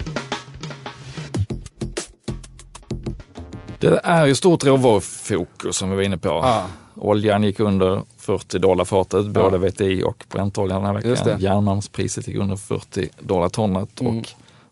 Det 3.79 3.99
är 4.03 4.25
ju 4.25 4.35
stort 4.35 4.65
råvarufokus 4.65 5.77
som 5.77 5.89
vi 5.89 5.95
var 5.95 6.03
inne 6.03 6.17
på. 6.17 6.29
Ja. 6.29 6.67
Oljan 7.01 7.43
gick 7.43 7.59
under 7.59 8.01
40 8.17 8.59
dollar 8.59 8.85
fatet, 8.85 9.27
både 9.27 9.57
VTI 9.57 10.03
och 10.03 10.25
Brentoljan 10.29 10.83
den 10.83 10.95
här 10.95 11.01
veckan. 11.11 11.39
Järnmalmspriset 11.39 12.27
gick 12.27 12.37
under 12.37 12.55
40 12.55 13.09
dollar 13.19 13.49
tonnet 13.49 14.01
Mm. 14.01 14.17
och 14.17 14.27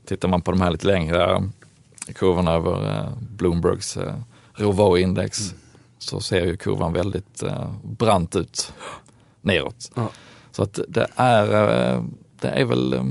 tittar 0.05 0.27
man 0.27 0.41
på 0.41 0.51
de 0.51 0.61
här 0.61 0.71
lite 0.71 0.87
längre 0.87 1.43
kurvorna 2.15 2.51
över 2.53 2.97
eh, 2.97 3.07
Bloombergs 3.19 3.97
eh, 3.97 4.13
råvaruindex 4.53 5.39
Mm. 5.49 5.59
så 5.99 6.19
ser 6.19 6.45
ju 6.45 6.57
kurvan 6.57 6.93
väldigt 6.93 7.43
eh, 7.43 7.71
brant 7.83 8.35
ut 8.35 8.73
neråt. 9.41 9.91
Ja. 9.95 10.09
Så 10.51 10.63
att 10.63 10.79
det 10.87 11.07
är, 11.15 11.43
eh, 11.95 12.03
det 12.41 12.47
är 12.47 12.65
väl 12.65 12.93
eh, 12.93 13.03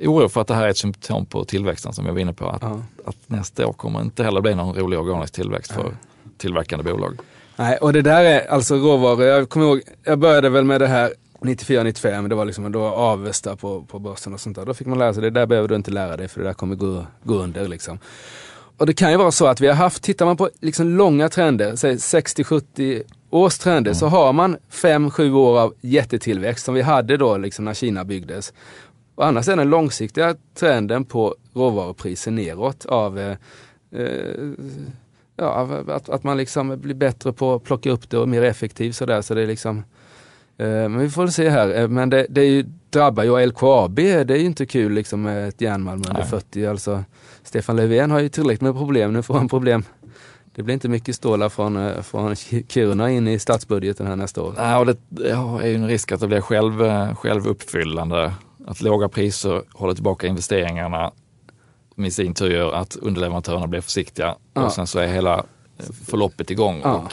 oro 0.00 0.28
för 0.28 0.40
att 0.40 0.46
det 0.46 0.54
här 0.54 0.64
är 0.64 0.68
ett 0.68 0.76
symptom 0.78 1.26
på 1.26 1.44
tillväxten 1.44 1.92
som 1.92 2.06
jag 2.06 2.12
var 2.12 2.20
inne 2.20 2.32
på. 2.32 2.48
Att, 2.48 2.62
Ja. 2.62 2.82
att 3.06 3.16
nästa 3.26 3.66
år 3.66 3.72
kommer 3.72 4.00
inte 4.00 4.24
heller 4.24 4.40
bli 4.40 4.54
någon 4.54 4.74
rolig 4.74 4.98
organisk 4.98 5.34
tillväxt 5.34 5.72
för 5.72 5.96
tillverkande 6.38 6.92
bolag. 6.92 7.18
Nej, 7.58 7.76
och 7.76 7.92
det 7.92 8.02
där 8.02 8.24
är 8.24 8.46
alltså 8.46 8.76
råvaror. 8.76 9.24
Jag 9.24 9.48
kommer 9.48 9.66
ihåg, 9.66 9.82
jag 10.04 10.18
började 10.18 10.48
väl 10.48 10.64
med 10.64 10.80
det 10.80 10.86
här 10.86 11.12
94-95, 11.40 12.28
det 12.28 12.34
var 12.34 12.44
liksom 12.44 12.72
då 12.72 12.82
Avesta 12.84 13.56
på, 13.56 13.82
på 13.82 13.98
börsen 13.98 14.34
och 14.34 14.40
sånt 14.40 14.56
där. 14.56 14.66
Då 14.66 14.74
fick 14.74 14.86
man 14.86 14.98
lära 14.98 15.14
sig, 15.14 15.22
det 15.22 15.30
där 15.30 15.46
behöver 15.46 15.68
du 15.68 15.74
inte 15.74 15.90
lära 15.90 16.16
dig 16.16 16.28
för 16.28 16.40
det 16.40 16.46
där 16.46 16.54
kommer 16.54 16.76
gå, 16.76 17.06
gå 17.22 17.34
under 17.34 17.68
liksom. 17.68 17.98
Och 18.76 18.86
det 18.86 18.92
kan 18.92 19.10
ju 19.10 19.16
vara 19.16 19.30
så 19.30 19.46
att 19.46 19.60
vi 19.60 19.66
har 19.66 19.74
haft, 19.74 20.02
tittar 20.02 20.26
man 20.26 20.36
på 20.36 20.50
liksom 20.60 20.88
långa 20.96 21.28
trender, 21.28 21.76
säg 21.76 21.94
60-70 21.94 23.02
års 23.30 23.58
trender, 23.58 23.92
så 23.92 24.06
har 24.06 24.32
man 24.32 24.56
5-7 24.70 25.32
år 25.34 25.60
av 25.60 25.74
jättetillväxt 25.80 26.64
som 26.64 26.74
vi 26.74 26.82
hade 26.82 27.16
då 27.16 27.36
liksom 27.36 27.64
när 27.64 27.74
Kina 27.74 28.04
byggdes. 28.04 28.52
Och 29.14 29.26
annars 29.26 29.48
är 29.48 29.56
den 29.56 29.70
långsiktiga 29.70 30.34
trenden 30.58 31.04
på 31.04 31.34
råvarupriser 31.54 32.30
neråt 32.30 32.86
av 32.86 33.18
eh, 33.18 33.36
eh, 33.92 34.52
ja, 35.38 35.82
att, 35.88 36.08
att 36.08 36.24
man 36.24 36.36
liksom 36.36 36.80
blir 36.80 36.94
bättre 36.94 37.32
på 37.32 37.54
att 37.54 37.64
plocka 37.64 37.90
upp 37.90 38.10
det 38.10 38.18
och 38.18 38.28
mer 38.28 38.42
effektiv 38.42 38.92
sådär. 38.92 39.22
Så 39.22 39.34
det 39.34 39.42
är 39.42 39.46
liksom, 39.46 39.78
eh, 40.58 40.66
men 40.66 40.98
vi 40.98 41.10
får 41.10 41.22
väl 41.22 41.32
se 41.32 41.48
här. 41.48 41.80
Eh, 41.80 41.88
Men 41.88 42.10
det, 42.10 42.26
det 42.30 42.40
är 42.40 42.50
ju, 42.50 42.64
drabbar 42.90 43.24
ju 43.24 43.46
LKAB, 43.46 43.96
det 43.96 44.30
är 44.30 44.36
ju 44.36 44.44
inte 44.44 44.66
kul 44.66 44.92
liksom 44.92 45.22
med 45.22 45.48
ett 45.48 45.60
järnmalm 45.60 46.02
under 46.08 46.12
Nej. 46.12 46.28
40. 46.28 46.66
Alltså, 46.66 47.04
Stefan 47.42 47.76
Löfven 47.76 48.10
har 48.10 48.20
ju 48.20 48.28
tillräckligt 48.28 48.60
med 48.60 48.74
problem, 48.74 49.12
nu 49.12 49.22
får 49.22 49.34
han 49.34 49.48
problem. 49.48 49.84
Det 50.54 50.62
blir 50.62 50.74
inte 50.74 50.88
mycket 50.88 51.14
stålar 51.14 51.48
från, 51.48 51.76
eh, 51.76 52.02
från 52.02 52.36
Kiruna 52.68 53.10
in 53.10 53.28
i 53.28 53.38
statsbudgeten 53.38 54.06
här 54.06 54.16
nästa 54.16 54.42
år. 54.42 54.54
Nej, 54.56 54.76
och 54.76 54.86
det 54.86 54.96
ja, 55.28 55.62
är 55.62 55.68
ju 55.68 55.74
en 55.74 55.86
risk 55.88 56.12
att 56.12 56.20
det 56.20 56.26
blir 56.26 56.40
själv, 56.40 56.82
eh, 56.84 57.14
självuppfyllande. 57.14 58.32
Att 58.66 58.80
låga 58.80 59.08
priser 59.08 59.62
håller 59.72 59.94
tillbaka 59.94 60.26
investeringarna 60.26 61.12
med 61.98 62.12
sin 62.12 62.34
tur 62.34 62.50
gör 62.50 62.72
att 62.72 62.96
underleverantörerna 62.96 63.66
blir 63.66 63.80
försiktiga 63.80 64.34
Ja. 64.54 64.64
och 64.64 64.72
sen 64.72 64.86
så 64.86 64.98
är 64.98 65.06
hela 65.06 65.34
eh, 65.78 65.84
förloppet 66.06 66.50
igång. 66.50 66.80
Ja. 66.84 66.94
Och 66.94 67.12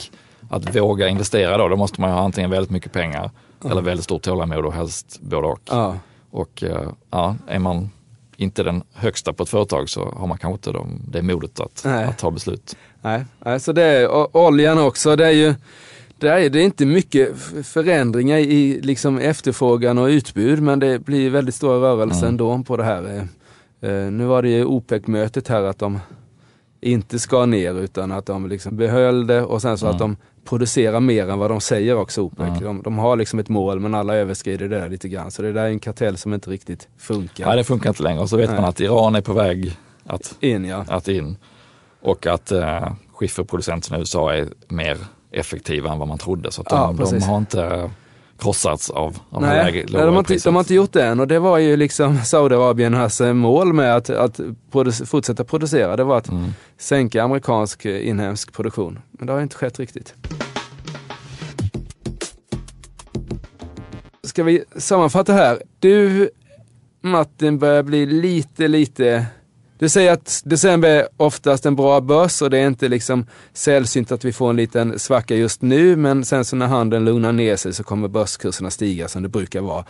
att 0.50 0.76
våga 0.76 1.08
investera 1.08 1.58
då, 1.58 1.68
då 1.68 1.76
måste 1.76 2.00
man 2.00 2.10
ju 2.10 2.14
ha 2.16 2.22
antingen 2.22 2.50
väldigt 2.50 2.70
mycket 2.70 2.92
pengar 2.92 3.30
eller 3.64 3.82
väldigt 3.82 4.04
stort 4.04 4.22
tålamod 4.22 4.64
och 4.66 4.72
helst 4.72 5.18
både 5.22 5.46
och. 5.46 5.60
Ja, 5.70 5.96
Och 6.30 6.62
eh, 6.62 6.88
ja, 7.10 7.36
är 7.48 7.58
man 7.58 7.90
inte 8.36 8.62
den 8.62 8.82
högsta 8.94 9.32
på 9.32 9.42
ett 9.42 9.48
företag 9.48 9.88
så 9.88 10.04
har 10.16 10.26
man 10.26 10.38
kanske 10.38 10.54
inte 10.54 10.72
de, 10.72 11.00
det 11.08 11.22
modet 11.22 11.60
att, 11.60 11.82
Nej. 11.84 12.04
att 12.04 12.18
ta 12.18 12.30
beslut. 12.30 12.76
nej, 13.02 13.24
nej, 13.44 13.60
så 13.60 13.72
det 13.72 13.82
är 13.82 14.08
och 14.08 14.36
oljan 14.46 14.78
också. 14.78 15.16
Det 15.16 15.26
är 15.26 15.30
ju 15.30 15.54
det 16.18 16.28
är, 16.28 16.50
det 16.50 16.60
är 16.60 16.64
inte 16.64 16.86
mycket 16.86 17.28
förändringar 17.66 18.38
i 18.38 18.80
liksom 18.82 19.18
efterfrågan 19.18 19.98
och 19.98 20.06
utbud 20.06 20.62
men 20.62 20.78
det 20.78 20.98
blir 20.98 21.30
väldigt 21.30 21.54
stora 21.54 21.76
rörelser 21.76 22.18
Mm. 22.18 22.28
ändå 22.28 22.62
på 22.66 22.76
det 22.76 22.84
här. 22.84 23.28
Eh, 23.86 24.10
Nu 24.10 24.24
var 24.24 24.42
det 24.42 24.48
ju 24.48 24.64
OPEC-mötet 24.64 25.48
här 25.48 25.62
att 25.62 25.78
de 25.78 26.00
inte 26.80 27.18
skar 27.18 27.46
ner 27.46 27.74
utan 27.74 28.12
att 28.12 28.26
de 28.26 28.48
liksom 28.48 28.76
behöll 28.76 29.26
det 29.26 29.42
och 29.42 29.62
sen 29.62 29.78
så 29.78 29.86
att 29.86 29.98
de 29.98 30.16
producerar 30.44 31.00
mer 31.00 31.28
än 31.28 31.38
vad 31.38 31.50
de 31.50 31.60
säger 31.60 31.96
också 31.96 32.22
OPEC. 32.22 32.48
Mm. 32.48 32.60
De, 32.60 32.82
de 32.82 32.98
har 32.98 33.16
liksom 33.16 33.38
ett 33.38 33.48
mål 33.48 33.80
men 33.80 33.94
alla 33.94 34.14
överskrider 34.14 34.68
det 34.68 34.78
där 34.78 34.88
lite 34.88 35.08
grann. 35.08 35.30
Så 35.30 35.42
det 35.42 35.52
där 35.52 35.62
är 35.62 35.68
en 35.68 35.78
kartell 35.78 36.16
som 36.16 36.34
inte 36.34 36.50
riktigt 36.50 36.88
funkar. 36.98 37.46
Nej, 37.46 37.56
det 37.56 37.64
funkar 37.64 37.90
inte 37.90 38.02
längre. 38.02 38.20
Och 38.20 38.28
så 38.28 38.36
vet 38.36 38.50
Nej. 38.50 38.60
man 38.60 38.68
att 38.68 38.80
Iran 38.80 39.14
är 39.14 39.20
på 39.20 39.32
väg 39.32 39.76
att 40.04 40.34
In 40.40 40.64
ja. 40.64 40.84
att 40.88 41.08
in 41.08 41.36
och 42.00 42.26
att 42.26 42.52
eh, 42.52 42.92
skifferproducenterna 43.12 43.96
i 43.96 44.00
USA 44.00 44.34
är 44.34 44.48
mer 44.68 44.98
effektiva 45.30 45.92
än 45.92 45.98
vad 45.98 46.08
man 46.08 46.18
trodde. 46.18 46.50
Så 46.52 46.62
att 46.62 46.68
de, 46.68 46.96
Ja, 46.98 47.06
de 47.10 47.22
har 47.22 47.38
inte 47.38 47.90
krossats 48.38 48.90
av, 48.90 49.18
av 49.30 49.42
Nej, 49.42 49.50
här 49.50 49.72
nej 49.72 49.84
de, 49.88 49.98
har 50.14 50.18
inte, 50.18 50.36
de 50.44 50.54
har 50.54 50.60
inte 50.62 50.74
gjort 50.74 50.92
det 50.92 51.04
än 51.06 51.20
och 51.20 51.28
det 51.28 51.38
var 51.38 51.58
ju 51.58 51.76
liksom 51.76 52.18
Saudiarabiens 52.24 53.20
eh, 53.20 53.32
mål 53.32 53.72
med 53.72 53.96
att, 53.96 54.10
att 54.10 54.40
produ- 54.72 55.06
fortsätta 55.06 55.44
producera. 55.44 55.96
Det 55.96 56.04
var 56.04 56.18
att 56.18 56.28
Mm. 56.28 56.50
sänka 56.78 57.22
amerikansk 57.22 57.84
eh, 57.84 58.08
inhemsk 58.08 58.52
produktion. 58.52 58.98
Men 59.10 59.26
det 59.26 59.32
har 59.32 59.40
inte 59.40 59.56
skett 59.56 59.78
riktigt. 59.78 60.14
Ska 64.24 64.42
vi 64.44 64.64
sammanfatta 64.76 65.32
här? 65.32 65.62
Du 65.78 66.30
Martin 67.02 67.58
börjar 67.58 67.82
bli 67.82 68.06
lite, 68.06 68.68
lite 68.68 69.26
du 69.78 69.88
säger 69.88 70.12
att 70.12 70.42
december 70.44 70.88
är 70.88 71.08
oftast 71.16 71.66
en 71.66 71.76
bra 71.76 72.00
börs 72.00 72.42
och 72.42 72.50
det 72.50 72.58
är 72.58 72.66
inte 72.66 72.88
liksom 72.88 73.26
sällsynt 73.52 74.12
att 74.12 74.24
vi 74.24 74.32
får 74.32 74.50
en 74.50 74.56
liten 74.56 74.98
svacka 74.98 75.34
just 75.36 75.62
nu 75.62 75.96
men 75.96 76.24
sen 76.24 76.44
så 76.44 76.56
när 76.56 76.66
handeln 76.66 77.04
lugnar 77.04 77.32
ner 77.32 77.56
sig 77.56 77.72
så 77.74 77.84
kommer 77.84 78.08
börskurserna 78.08 78.70
stiga 78.70 79.08
som 79.08 79.22
det 79.22 79.28
brukar 79.28 79.60
vara. 79.60 79.84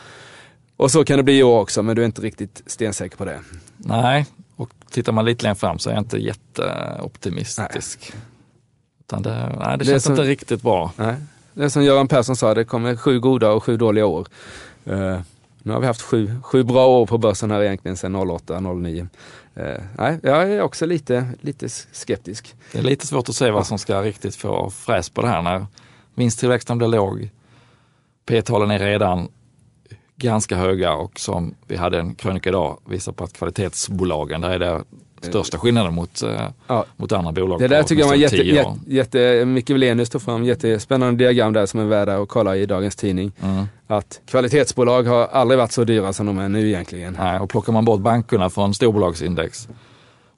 Och 0.76 0.90
så 0.90 1.04
kan 1.04 1.16
det 1.16 1.22
bli 1.22 1.38
i 1.38 1.42
år 1.42 1.60
också 1.60 1.82
men 1.82 1.96
du 1.96 2.02
är 2.02 2.06
inte 2.06 2.22
riktigt 2.22 2.62
stensäker 2.66 3.16
på 3.16 3.24
det. 3.24 3.40
Nej, 3.76 4.26
och 4.56 4.70
tittar 4.90 5.12
man 5.12 5.24
lite 5.24 5.42
längre 5.42 5.54
fram 5.54 5.78
så 5.78 5.90
är 5.90 5.94
jag 5.94 6.00
inte 6.00 6.18
jätteoptimistisk. 6.18 8.12
Utan 9.00 9.22
det, 9.22 9.56
nej, 9.58 9.68
det 9.70 9.76
Det 9.76 9.84
känns 9.84 10.02
som- 10.04 10.12
inte 10.12 10.22
riktigt 10.24 10.62
bra. 10.62 10.92
Nej. 10.96 11.14
Det 11.54 11.64
är 11.64 11.68
som 11.68 11.84
Göran 11.84 12.08
Persson 12.08 12.36
sa, 12.36 12.54
det 12.54 12.64
kommer 12.64 12.96
sju 12.96 13.20
goda 13.20 13.50
och 13.50 13.64
sju 13.64 13.76
dåliga 13.76 14.06
år. 14.06 14.26
Eh, 14.84 15.20
nu 15.66 15.72
har 15.72 15.80
vi 15.80 15.86
haft 15.86 16.02
sju, 16.02 16.40
sju 16.42 16.62
bra 16.62 16.86
år 16.86 17.06
på 17.06 17.18
börsen 17.18 17.50
här 17.50 17.62
egentligen 17.62 17.96
sedan 17.96 18.16
08, 18.16 18.60
09. 18.60 19.08
Uh, 19.56 19.64
nej, 19.98 20.18
jag 20.22 20.52
är 20.52 20.60
också 20.62 20.86
lite, 20.86 21.28
lite 21.40 21.68
skeptisk. 21.68 22.54
Det 22.72 22.78
är 22.78 22.82
lite 22.82 23.06
svårt 23.06 23.28
att 23.28 23.34
se 23.34 23.50
vad 23.50 23.66
som 23.66 23.78
ska 23.78 24.02
riktigt 24.02 24.36
få 24.36 24.70
fräs 24.70 25.10
på 25.10 25.22
det 25.22 25.28
här 25.28 25.42
när 25.42 25.66
vinsttillväxten 26.14 26.78
blir 26.78 26.88
låg. 26.88 27.30
P-talen 28.26 28.70
är 28.70 28.78
redan 28.78 29.28
ganska 30.16 30.56
höga 30.56 30.94
och 30.94 31.20
som 31.20 31.54
vi 31.66 31.76
hade 31.76 31.98
en 31.98 32.14
krönika 32.14 32.48
idag 32.48 32.80
visar 32.88 33.12
på 33.12 33.24
att 33.24 33.32
kvalitetsbolagen, 33.32 34.40
där 34.40 34.50
är 34.50 34.58
det 34.58 34.84
största 35.26 35.58
skillnaden 35.58 35.94
mot, 35.94 36.22
eh, 36.22 36.48
Ja. 36.66 36.84
mot 36.96 37.12
andra 37.12 37.32
bolag. 37.32 37.58
Det 37.60 37.68
där 37.68 37.82
tycker 37.82 38.02
jag 38.02 38.08
var 38.08 38.14
jätte, 38.14 38.36
jätte, 38.36 38.74
jätte, 38.86 39.44
Micke 39.44 39.70
Wilenius 39.70 40.10
tog 40.10 40.22
fram 40.22 40.44
jättespännande 40.44 41.24
diagram 41.24 41.52
där 41.52 41.66
som 41.66 41.80
är 41.80 41.84
värda 41.84 42.16
att 42.22 42.28
kolla 42.28 42.56
i 42.56 42.66
dagens 42.66 42.96
tidning. 42.96 43.32
Mm. 43.42 43.64
Att 43.86 44.20
kvalitetsbolag 44.26 45.02
har 45.02 45.26
aldrig 45.26 45.58
varit 45.58 45.72
så 45.72 45.84
dyra 45.84 46.12
som 46.12 46.26
de 46.26 46.38
är 46.38 46.48
nu 46.48 46.68
egentligen. 46.68 47.16
Nej, 47.20 47.40
och 47.40 47.50
plockar 47.50 47.72
man 47.72 47.84
bort 47.84 48.00
bankerna 48.00 48.50
från 48.50 48.74
storbolagsindex 48.74 49.68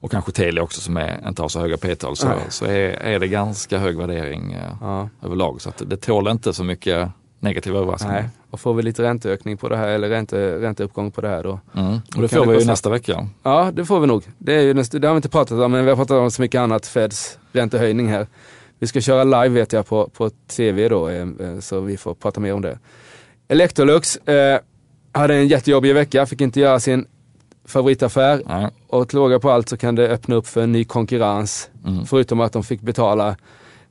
och 0.01 0.11
kanske 0.11 0.31
Telia 0.31 0.63
också 0.63 0.81
som 0.81 0.97
är, 0.97 1.27
inte 1.27 1.41
har 1.41 1.49
så 1.49 1.59
höga 1.59 1.77
P-tal 1.77 2.15
så, 2.15 2.27
så 2.49 2.65
är, 2.65 2.89
är 2.89 3.19
det 3.19 3.27
ganska 3.27 3.77
hög 3.77 3.97
värdering 3.97 4.53
eh, 4.53 4.59
Ja. 4.81 5.09
överlag. 5.23 5.61
Så 5.61 5.71
det 5.77 5.97
tål 5.97 6.27
inte 6.27 6.53
så 6.53 6.63
mycket 6.63 7.09
negativa 7.39 7.79
överraskningar. 7.79 8.15
Nej. 8.21 8.29
Och 8.51 8.59
får 8.59 8.73
vi 8.73 8.83
lite 8.83 9.03
ränteökning 9.03 9.57
på 9.57 9.69
det 9.69 9.77
här 9.77 9.87
eller 9.87 10.09
ränte, 10.09 10.59
ränteuppgång 10.59 11.11
på 11.11 11.21
det 11.21 11.27
här 11.27 11.43
då. 11.43 11.59
Mm. 11.75 11.99
Och 12.15 12.21
det 12.21 12.27
får 12.27 12.45
vi 12.45 12.59
ju 12.59 12.65
nästa 12.65 12.89
vecka. 12.89 13.27
Ja, 13.43 13.71
det 13.73 13.85
får 13.85 13.99
vi 13.99 14.07
nog. 14.07 14.23
Det, 14.37 14.53
är 14.53 14.61
ju 14.61 14.73
det 14.73 15.07
har 15.07 15.13
vi 15.13 15.17
inte 15.17 15.29
pratat 15.29 15.59
om, 15.59 15.71
men 15.71 15.83
vi 15.83 15.89
har 15.89 15.97
pratat 15.97 16.17
om 16.17 16.31
så 16.31 16.41
mycket 16.41 16.59
annat. 16.59 16.85
Feds 16.85 17.39
räntehöjning 17.51 18.07
här. 18.07 18.27
Vi 18.79 18.87
ska 18.87 19.01
köra 19.01 19.23
live 19.23 19.59
vet 19.59 19.73
jag 19.73 19.87
på, 19.87 20.09
på 20.09 20.29
tv 20.29 20.89
då, 20.89 21.09
eh, 21.09 21.27
så 21.59 21.79
vi 21.79 21.97
får 21.97 22.13
prata 22.13 22.39
mer 22.39 22.53
om 22.53 22.61
det. 22.61 22.79
Electrolux 23.47 24.15
eh, 24.15 24.59
hade 25.11 25.35
en 25.35 25.47
jättejobbig 25.47 25.93
vecka, 25.93 26.25
fick 26.25 26.41
inte 26.41 26.59
göra 26.59 26.79
sin 26.79 27.05
favoritaffär. 27.65 28.41
Nej. 28.45 28.67
Och 28.87 29.09
till 29.09 29.19
råga 29.19 29.39
på 29.39 29.51
allt 29.51 29.69
så 29.69 29.77
kan 29.77 29.95
det 29.95 30.09
öppna 30.09 30.35
upp 30.35 30.47
för 30.47 30.61
en 30.61 30.71
ny 30.71 30.83
konkurrens. 30.83 31.69
Mm. 31.85 32.05
Förutom 32.05 32.39
att 32.39 32.53
de 32.53 32.63
fick 32.63 32.81
betala 32.81 33.35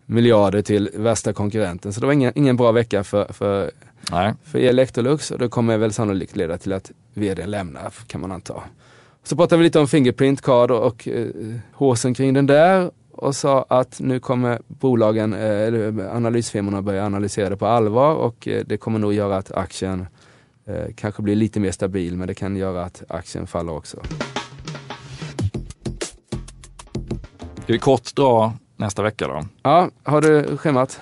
miljarder 0.06 0.62
till 0.62 0.90
värsta 0.94 1.32
konkurrenten. 1.32 1.92
Så 1.92 2.00
det 2.00 2.06
var 2.06 2.12
ingen, 2.12 2.32
ingen 2.34 2.56
bra 2.56 2.72
vecka 2.72 3.04
för, 3.04 3.32
för, 3.32 3.70
Nej. 4.12 4.34
för 4.44 4.58
Electrolux 4.58 5.30
och 5.30 5.38
det 5.38 5.48
kommer 5.48 5.78
väl 5.78 5.92
sannolikt 5.92 6.36
leda 6.36 6.58
till 6.58 6.72
att 6.72 6.90
vd 7.14 7.46
lämnar 7.46 7.92
kan 8.06 8.20
man 8.20 8.32
anta. 8.32 8.62
Så 9.22 9.36
pratade 9.36 9.58
vi 9.58 9.64
lite 9.64 9.78
om 9.80 9.88
Fingerprint 9.88 10.42
Card 10.42 10.70
och, 10.70 10.86
och 10.86 11.08
eh, 11.08 11.26
håsen 11.72 12.14
kring 12.14 12.34
den 12.34 12.46
där 12.46 12.90
och 13.12 13.36
sa 13.36 13.66
att 13.68 14.00
nu 14.00 14.20
kommer 14.20 14.58
bolagen, 14.66 15.32
eh, 15.32 15.40
eller 15.40 16.08
analysfirmorna 16.16 16.82
börja 16.82 17.06
analysera 17.06 17.50
det 17.50 17.56
på 17.56 17.66
allvar 17.66 18.14
och 18.14 18.48
eh, 18.48 18.64
det 18.66 18.76
kommer 18.76 18.98
nog 18.98 19.12
göra 19.12 19.36
att 19.36 19.52
aktien 19.52 20.06
eh, 20.66 20.94
kanske 20.96 21.22
blir 21.22 21.36
lite 21.36 21.60
mer 21.60 21.70
stabil 21.70 22.16
men 22.16 22.28
det 22.28 22.34
kan 22.34 22.56
göra 22.56 22.84
att 22.84 23.02
aktien 23.08 23.46
faller 23.46 23.72
också. 23.72 24.02
Ska 27.62 27.72
vi 27.72 27.78
kort 27.78 28.14
dra 28.14 28.52
nästa 28.76 29.02
vecka 29.02 29.28
då? 29.28 29.44
Ja, 29.62 29.90
har 30.02 30.20
du 30.20 30.56
schemat? 30.56 31.00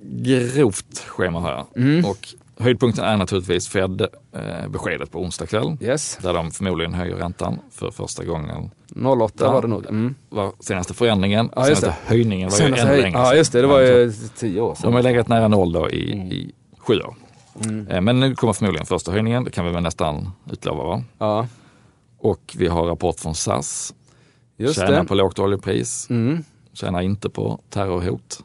Eh, 0.00 0.54
grovt 0.56 0.98
schema 1.06 1.40
har 1.40 1.50
jag. 1.50 1.66
Mm. 1.82 2.04
Och 2.04 2.28
höjdpunkten 2.58 3.04
är 3.04 3.16
naturligtvis 3.16 3.68
Fed-beskedet 3.68 5.10
på 5.10 5.20
onsdag 5.20 5.46
kväll. 5.46 5.76
Yes, 5.80 6.18
Där 6.22 6.34
de 6.34 6.50
förmodligen 6.50 6.94
höjer 6.94 7.16
räntan 7.16 7.58
för 7.70 7.90
första 7.90 8.24
gången. 8.24 8.70
08 8.94 9.44
Ja. 9.44 9.52
var 9.52 9.62
det 9.62 9.68
nog. 9.68 9.86
Mm. 9.86 10.14
Var 10.28 10.52
senaste 10.60 10.94
förändringen, 10.94 11.50
Ja, 11.56 11.68
just 11.68 11.80
senaste 11.80 12.00
höjningen 12.08 12.48
var 12.50 12.56
ju 12.58 12.62
Senaste 12.64 12.86
ännu 12.86 12.96
höj- 12.96 13.02
längre 13.02 13.18
Ja 13.18 13.34
just 13.34 13.52
det, 13.52 13.60
det 13.60 13.66
var 13.66 13.80
ju 13.80 14.12
tio 14.36 14.60
år 14.60 14.68
De 14.68 14.76
sedan. 14.76 14.92
har 14.92 15.02
legat 15.02 15.28
nära 15.28 15.48
noll 15.48 15.72
då 15.72 15.90
i, 15.90 16.12
Mm. 16.12 16.26
i 16.32 16.52
sju 16.78 17.00
år. 17.00 17.14
Eh, 17.90 18.00
Men 18.00 18.20
nu 18.20 18.34
kommer 18.34 18.52
förmodligen 18.52 18.86
första 18.86 19.12
höjningen, 19.12 19.44
det 19.44 19.50
kan 19.50 19.64
vi 19.64 19.70
väl 19.72 19.82
nästan 19.82 20.30
utlova 20.52 20.84
va? 20.84 21.02
Ja, 21.18 21.46
Och 22.18 22.54
vi 22.58 22.66
har 22.66 22.84
rapport 22.86 23.20
från 23.20 23.34
SAS, 23.34 23.94
just 24.56 24.74
tjänar 24.80 25.02
det. 25.02 25.04
på 25.08 25.14
lågt 25.14 25.38
oljepris, 25.38 26.06
Mm. 26.10 26.44
tjänar 26.72 27.00
inte 27.02 27.30
på 27.30 27.60
terrorhot. 27.70 28.44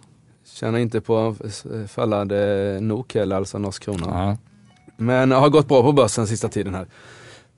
Tjänar 0.64 0.80
inte 0.80 1.02
på 1.02 1.36
eh, 1.44 1.88
fallande 1.88 2.78
NOK 2.82 3.16
eller 3.16 3.36
alltså 3.36 3.58
norsk 3.58 3.84
krona. 3.84 4.26
Nej. 4.26 4.38
Men 4.98 5.32
har 5.32 5.50
gått 5.50 5.68
bra 5.68 5.82
på 5.84 5.92
börsen 5.92 6.28
sista 6.28 6.48
tiden 6.50 6.76
här. 6.76 6.88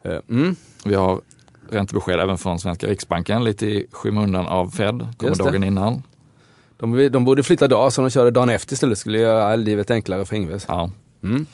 Eh, 0.03 0.19
Mm. 0.29 0.55
Vi 0.85 0.95
har 0.95 1.21
räntebesked 1.69 2.19
även 2.19 2.37
från 2.37 2.59
svenska 2.59 2.87
Riksbanken, 2.87 3.43
lite 3.43 3.65
i 3.65 3.87
skymundan 3.91 4.47
av 4.47 4.69
Fed, 4.69 5.07
kommer 5.17 5.35
dagen 5.35 5.63
innan. 5.63 6.03
De, 6.77 7.09
de 7.09 7.25
borde 7.25 7.43
flytta 7.43 7.67
dag 7.67 7.93
så 7.93 8.01
de 8.01 8.09
körde 8.09 8.31
dagen 8.31 8.49
efter 8.49 8.73
istället. 8.73 8.97
Skulle 8.97 9.19
göra 9.19 9.55
livet 9.55 9.91
enklare 9.91 10.25
för 10.25 10.35
Ingves. 10.35 10.65
Ja, 10.67 10.89
Mm. 11.23 11.45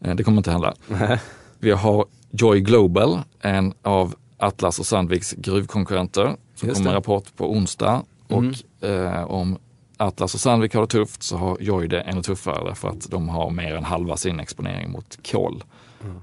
eh, 0.00 0.14
det 0.14 0.24
kommer 0.24 0.38
inte 0.38 0.50
hända. 0.50 0.74
Vi 1.58 1.70
har 1.70 2.04
Joy 2.30 2.60
Global, 2.60 3.20
en 3.40 3.74
av 3.82 4.14
Atlas 4.38 4.78
och 4.78 4.86
Sandviks 4.86 5.32
gruvkonkurrenter, 5.32 6.36
som 6.54 6.68
kommer 6.68 6.90
det. 6.90 6.96
rapport 6.96 7.36
på 7.36 7.52
onsdag. 7.52 8.02
Mm. 8.28 8.52
Och 8.80 8.84
eh, 8.88 9.24
om 9.24 9.58
Atlas 10.00 10.34
och 10.34 10.40
Sandvik 10.40 10.74
har 10.74 10.80
det 10.80 10.86
tufft 10.86 11.22
så 11.22 11.36
har 11.36 11.56
Joy 11.60 11.88
det 11.88 12.00
ännu 12.00 12.22
tuffare 12.22 12.64
därför 12.68 12.88
att 12.88 13.10
de 13.10 13.28
har 13.28 13.50
mer 13.50 13.74
än 13.76 13.84
halva 13.84 14.16
sin 14.16 14.40
exponering 14.40 14.90
mot 14.90 15.18
kol. 15.32 15.64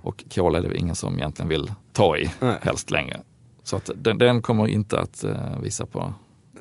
Och 0.01 0.23
kol 0.35 0.55
är 0.55 0.61
det 0.61 0.77
ingen 0.77 0.95
som 0.95 1.15
egentligen 1.15 1.49
vill 1.49 1.71
ta 1.93 2.17
i, 2.17 2.29
Nej. 2.39 2.55
helst 2.61 2.91
längre. 2.91 3.19
Så 3.63 3.75
att 3.75 3.89
den, 3.95 4.17
den 4.17 4.41
kommer 4.41 4.67
inte 4.67 4.99
att 4.99 5.23
eh, 5.23 5.59
visa 5.61 5.85
på 5.85 6.13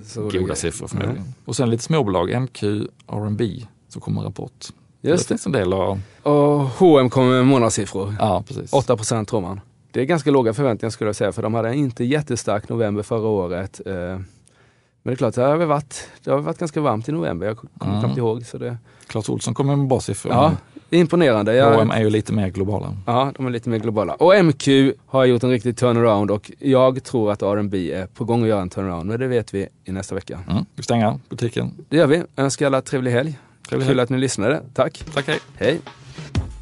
Så 0.04 0.22
goda 0.22 0.46
det- 0.46 0.56
siffror 0.56 0.86
förmodligen. 0.88 1.34
Och 1.44 1.56
sen 1.56 1.70
lite 1.70 1.82
småbolag, 1.82 2.42
MQ, 2.42 2.62
R&B 3.08 3.66
som 3.88 4.00
kommer 4.00 4.20
med 4.20 4.26
rapport. 4.28 4.66
Just 5.02 5.28
det 5.28 5.34
det. 5.34 5.38
finns 5.38 5.46
en 5.46 5.52
del 5.52 5.72
av, 5.72 6.00
Och 6.22 6.60
H&M 6.60 7.10
kommer 7.10 7.30
med 7.30 7.46
månadssiffror. 7.46 8.14
ja 8.18 8.42
precis. 8.48 8.72
8 8.72 8.96
procent 8.96 9.28
tror 9.28 9.40
man. 9.40 9.60
Det 9.90 10.00
är 10.00 10.04
ganska 10.04 10.30
låga 10.30 10.54
förväntningar 10.54 10.90
skulle 10.90 11.08
jag 11.08 11.16
säga 11.16 11.32
för 11.32 11.42
de 11.42 11.54
hade 11.54 11.68
en 11.68 11.74
inte 11.74 12.04
jättestark 12.04 12.68
november 12.68 13.02
förra 13.02 13.26
året. 13.28 13.80
eh, 13.86 14.18
Men 15.06 15.10
det 15.10 15.14
är 15.14 15.16
klart, 15.16 15.34
det 15.34 15.42
har 15.42 15.56
väl 15.56 15.68
varit, 15.68 16.08
det 16.24 16.30
har 16.30 16.38
varit 16.38 16.58
ganska 16.58 16.80
varmt 16.80 17.08
i 17.08 17.12
november. 17.12 17.46
Jag 17.46 17.56
kommer 17.58 17.94
Mm. 17.94 18.04
knappt 18.04 18.18
ihåg. 18.18 18.46
Så 18.46 18.58
det, 18.58 18.76
Claes 19.06 19.28
Olsson 19.28 19.54
kommer 19.54 19.76
med 19.76 19.88
bra 19.88 20.00
siffror. 20.00 20.32
ja, 20.32 20.52
imponerande. 20.90 21.54
Jag, 21.54 21.74
H&M 21.74 21.90
är 21.90 22.00
ju 22.00 22.10
lite 22.10 22.32
mer 22.32 22.48
globala. 22.48 22.96
Ja, 23.06 23.32
de 23.36 23.46
är 23.46 23.50
lite 23.50 23.68
mer 23.68 23.78
globala. 23.78 24.14
Och 24.14 24.44
MQ 24.44 24.68
har 25.06 25.24
gjort 25.24 25.42
en 25.42 25.50
riktig 25.50 25.76
turnaround 25.76 26.30
och 26.30 26.50
jag 26.58 27.02
tror 27.04 27.32
att 27.32 27.42
R&B 27.42 27.92
är 27.92 28.06
på 28.06 28.24
gång 28.24 28.42
att 28.42 28.48
göra 28.48 28.62
en 28.62 28.70
turnaround. 28.70 29.06
Men 29.10 29.20
det 29.20 29.26
vet 29.26 29.54
vi 29.54 29.68
i 29.84 29.92
nästa 29.92 30.14
vecka. 30.14 30.40
Mm. 30.50 30.64
Vi 30.74 30.82
stänger 30.82 31.18
butiken. 31.28 31.74
Det 31.88 31.96
gör 31.96 32.06
vi. 32.06 32.22
Önskar 32.36 32.66
alla 32.66 32.82
trevlig 32.82 33.10
helg. 33.10 33.38
Trevlig 33.68 33.88
Kul 33.88 34.00
att 34.00 34.08
ni 34.10 34.18
lyssnade. 34.18 34.62
Tack. 34.74 35.04
Tack, 35.14 35.26
hej. 35.28 35.38
Hej. 35.56 35.80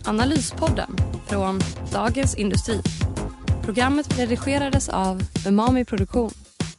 Analyspodden 0.05 0.90
från 1.26 1.61
Dagens 1.92 2.35
Industri. 2.35 2.81
Programmet 3.64 4.18
redigerades 4.18 4.88
av 4.88 5.22
Umami 5.46 5.85
Produktion. 5.85 6.31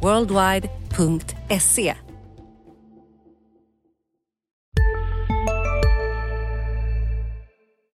worldwide.se 0.00 2.05